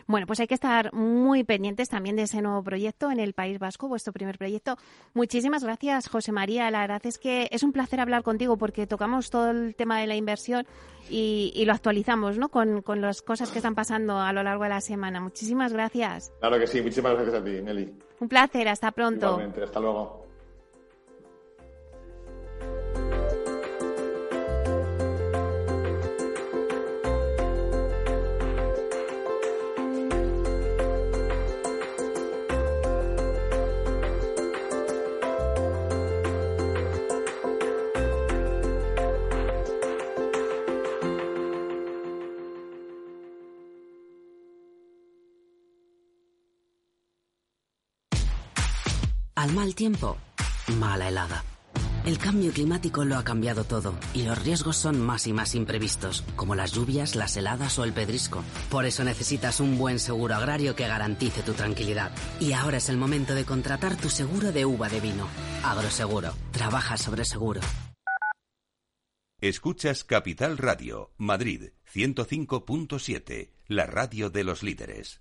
[0.08, 3.58] Bueno, pues hay que estar muy pendientes también de ese nuevo proyecto en el País
[3.58, 4.78] Vasco, vuestro primer proyecto.
[5.12, 6.70] Muchísimas gracias, José María.
[6.70, 10.06] La verdad es que es un placer hablar contigo porque tocamos todo el tema de
[10.06, 10.66] la inversión
[11.10, 12.48] y, lo actualizamos ¿no?
[12.48, 15.20] Con, con, las cosas que están pasando a lo largo de la semana.
[15.20, 16.32] Muchísimas gracias.
[16.40, 17.92] Claro que sí, muchísimas gracias a ti, Meli.
[18.20, 19.26] Un placer, hasta pronto.
[19.26, 20.27] Igualmente, hasta luego.
[49.58, 50.16] Mal tiempo,
[50.78, 51.42] mala helada.
[52.06, 56.22] El cambio climático lo ha cambiado todo y los riesgos son más y más imprevistos,
[56.36, 58.44] como las lluvias, las heladas o el pedrisco.
[58.70, 62.12] Por eso necesitas un buen seguro agrario que garantice tu tranquilidad.
[62.38, 65.26] Y ahora es el momento de contratar tu seguro de uva de vino.
[65.64, 66.34] Agroseguro.
[66.52, 67.60] Trabaja sobre seguro.
[69.40, 75.20] Escuchas Capital Radio, Madrid 105.7, la radio de los líderes.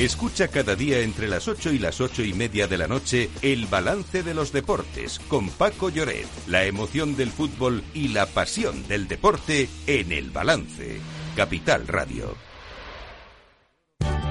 [0.00, 3.66] Escucha cada día entre las 8 y las 8 y media de la noche el
[3.66, 9.08] balance de los deportes con Paco Lloret, la emoción del fútbol y la pasión del
[9.08, 10.98] deporte en el balance.
[11.36, 12.34] Capital Radio.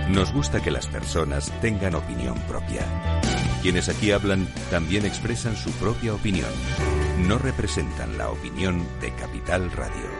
[0.09, 2.81] Nos gusta que las personas tengan opinión propia.
[3.61, 6.49] Quienes aquí hablan también expresan su propia opinión.
[7.27, 10.18] No representan la opinión de Capital Radio.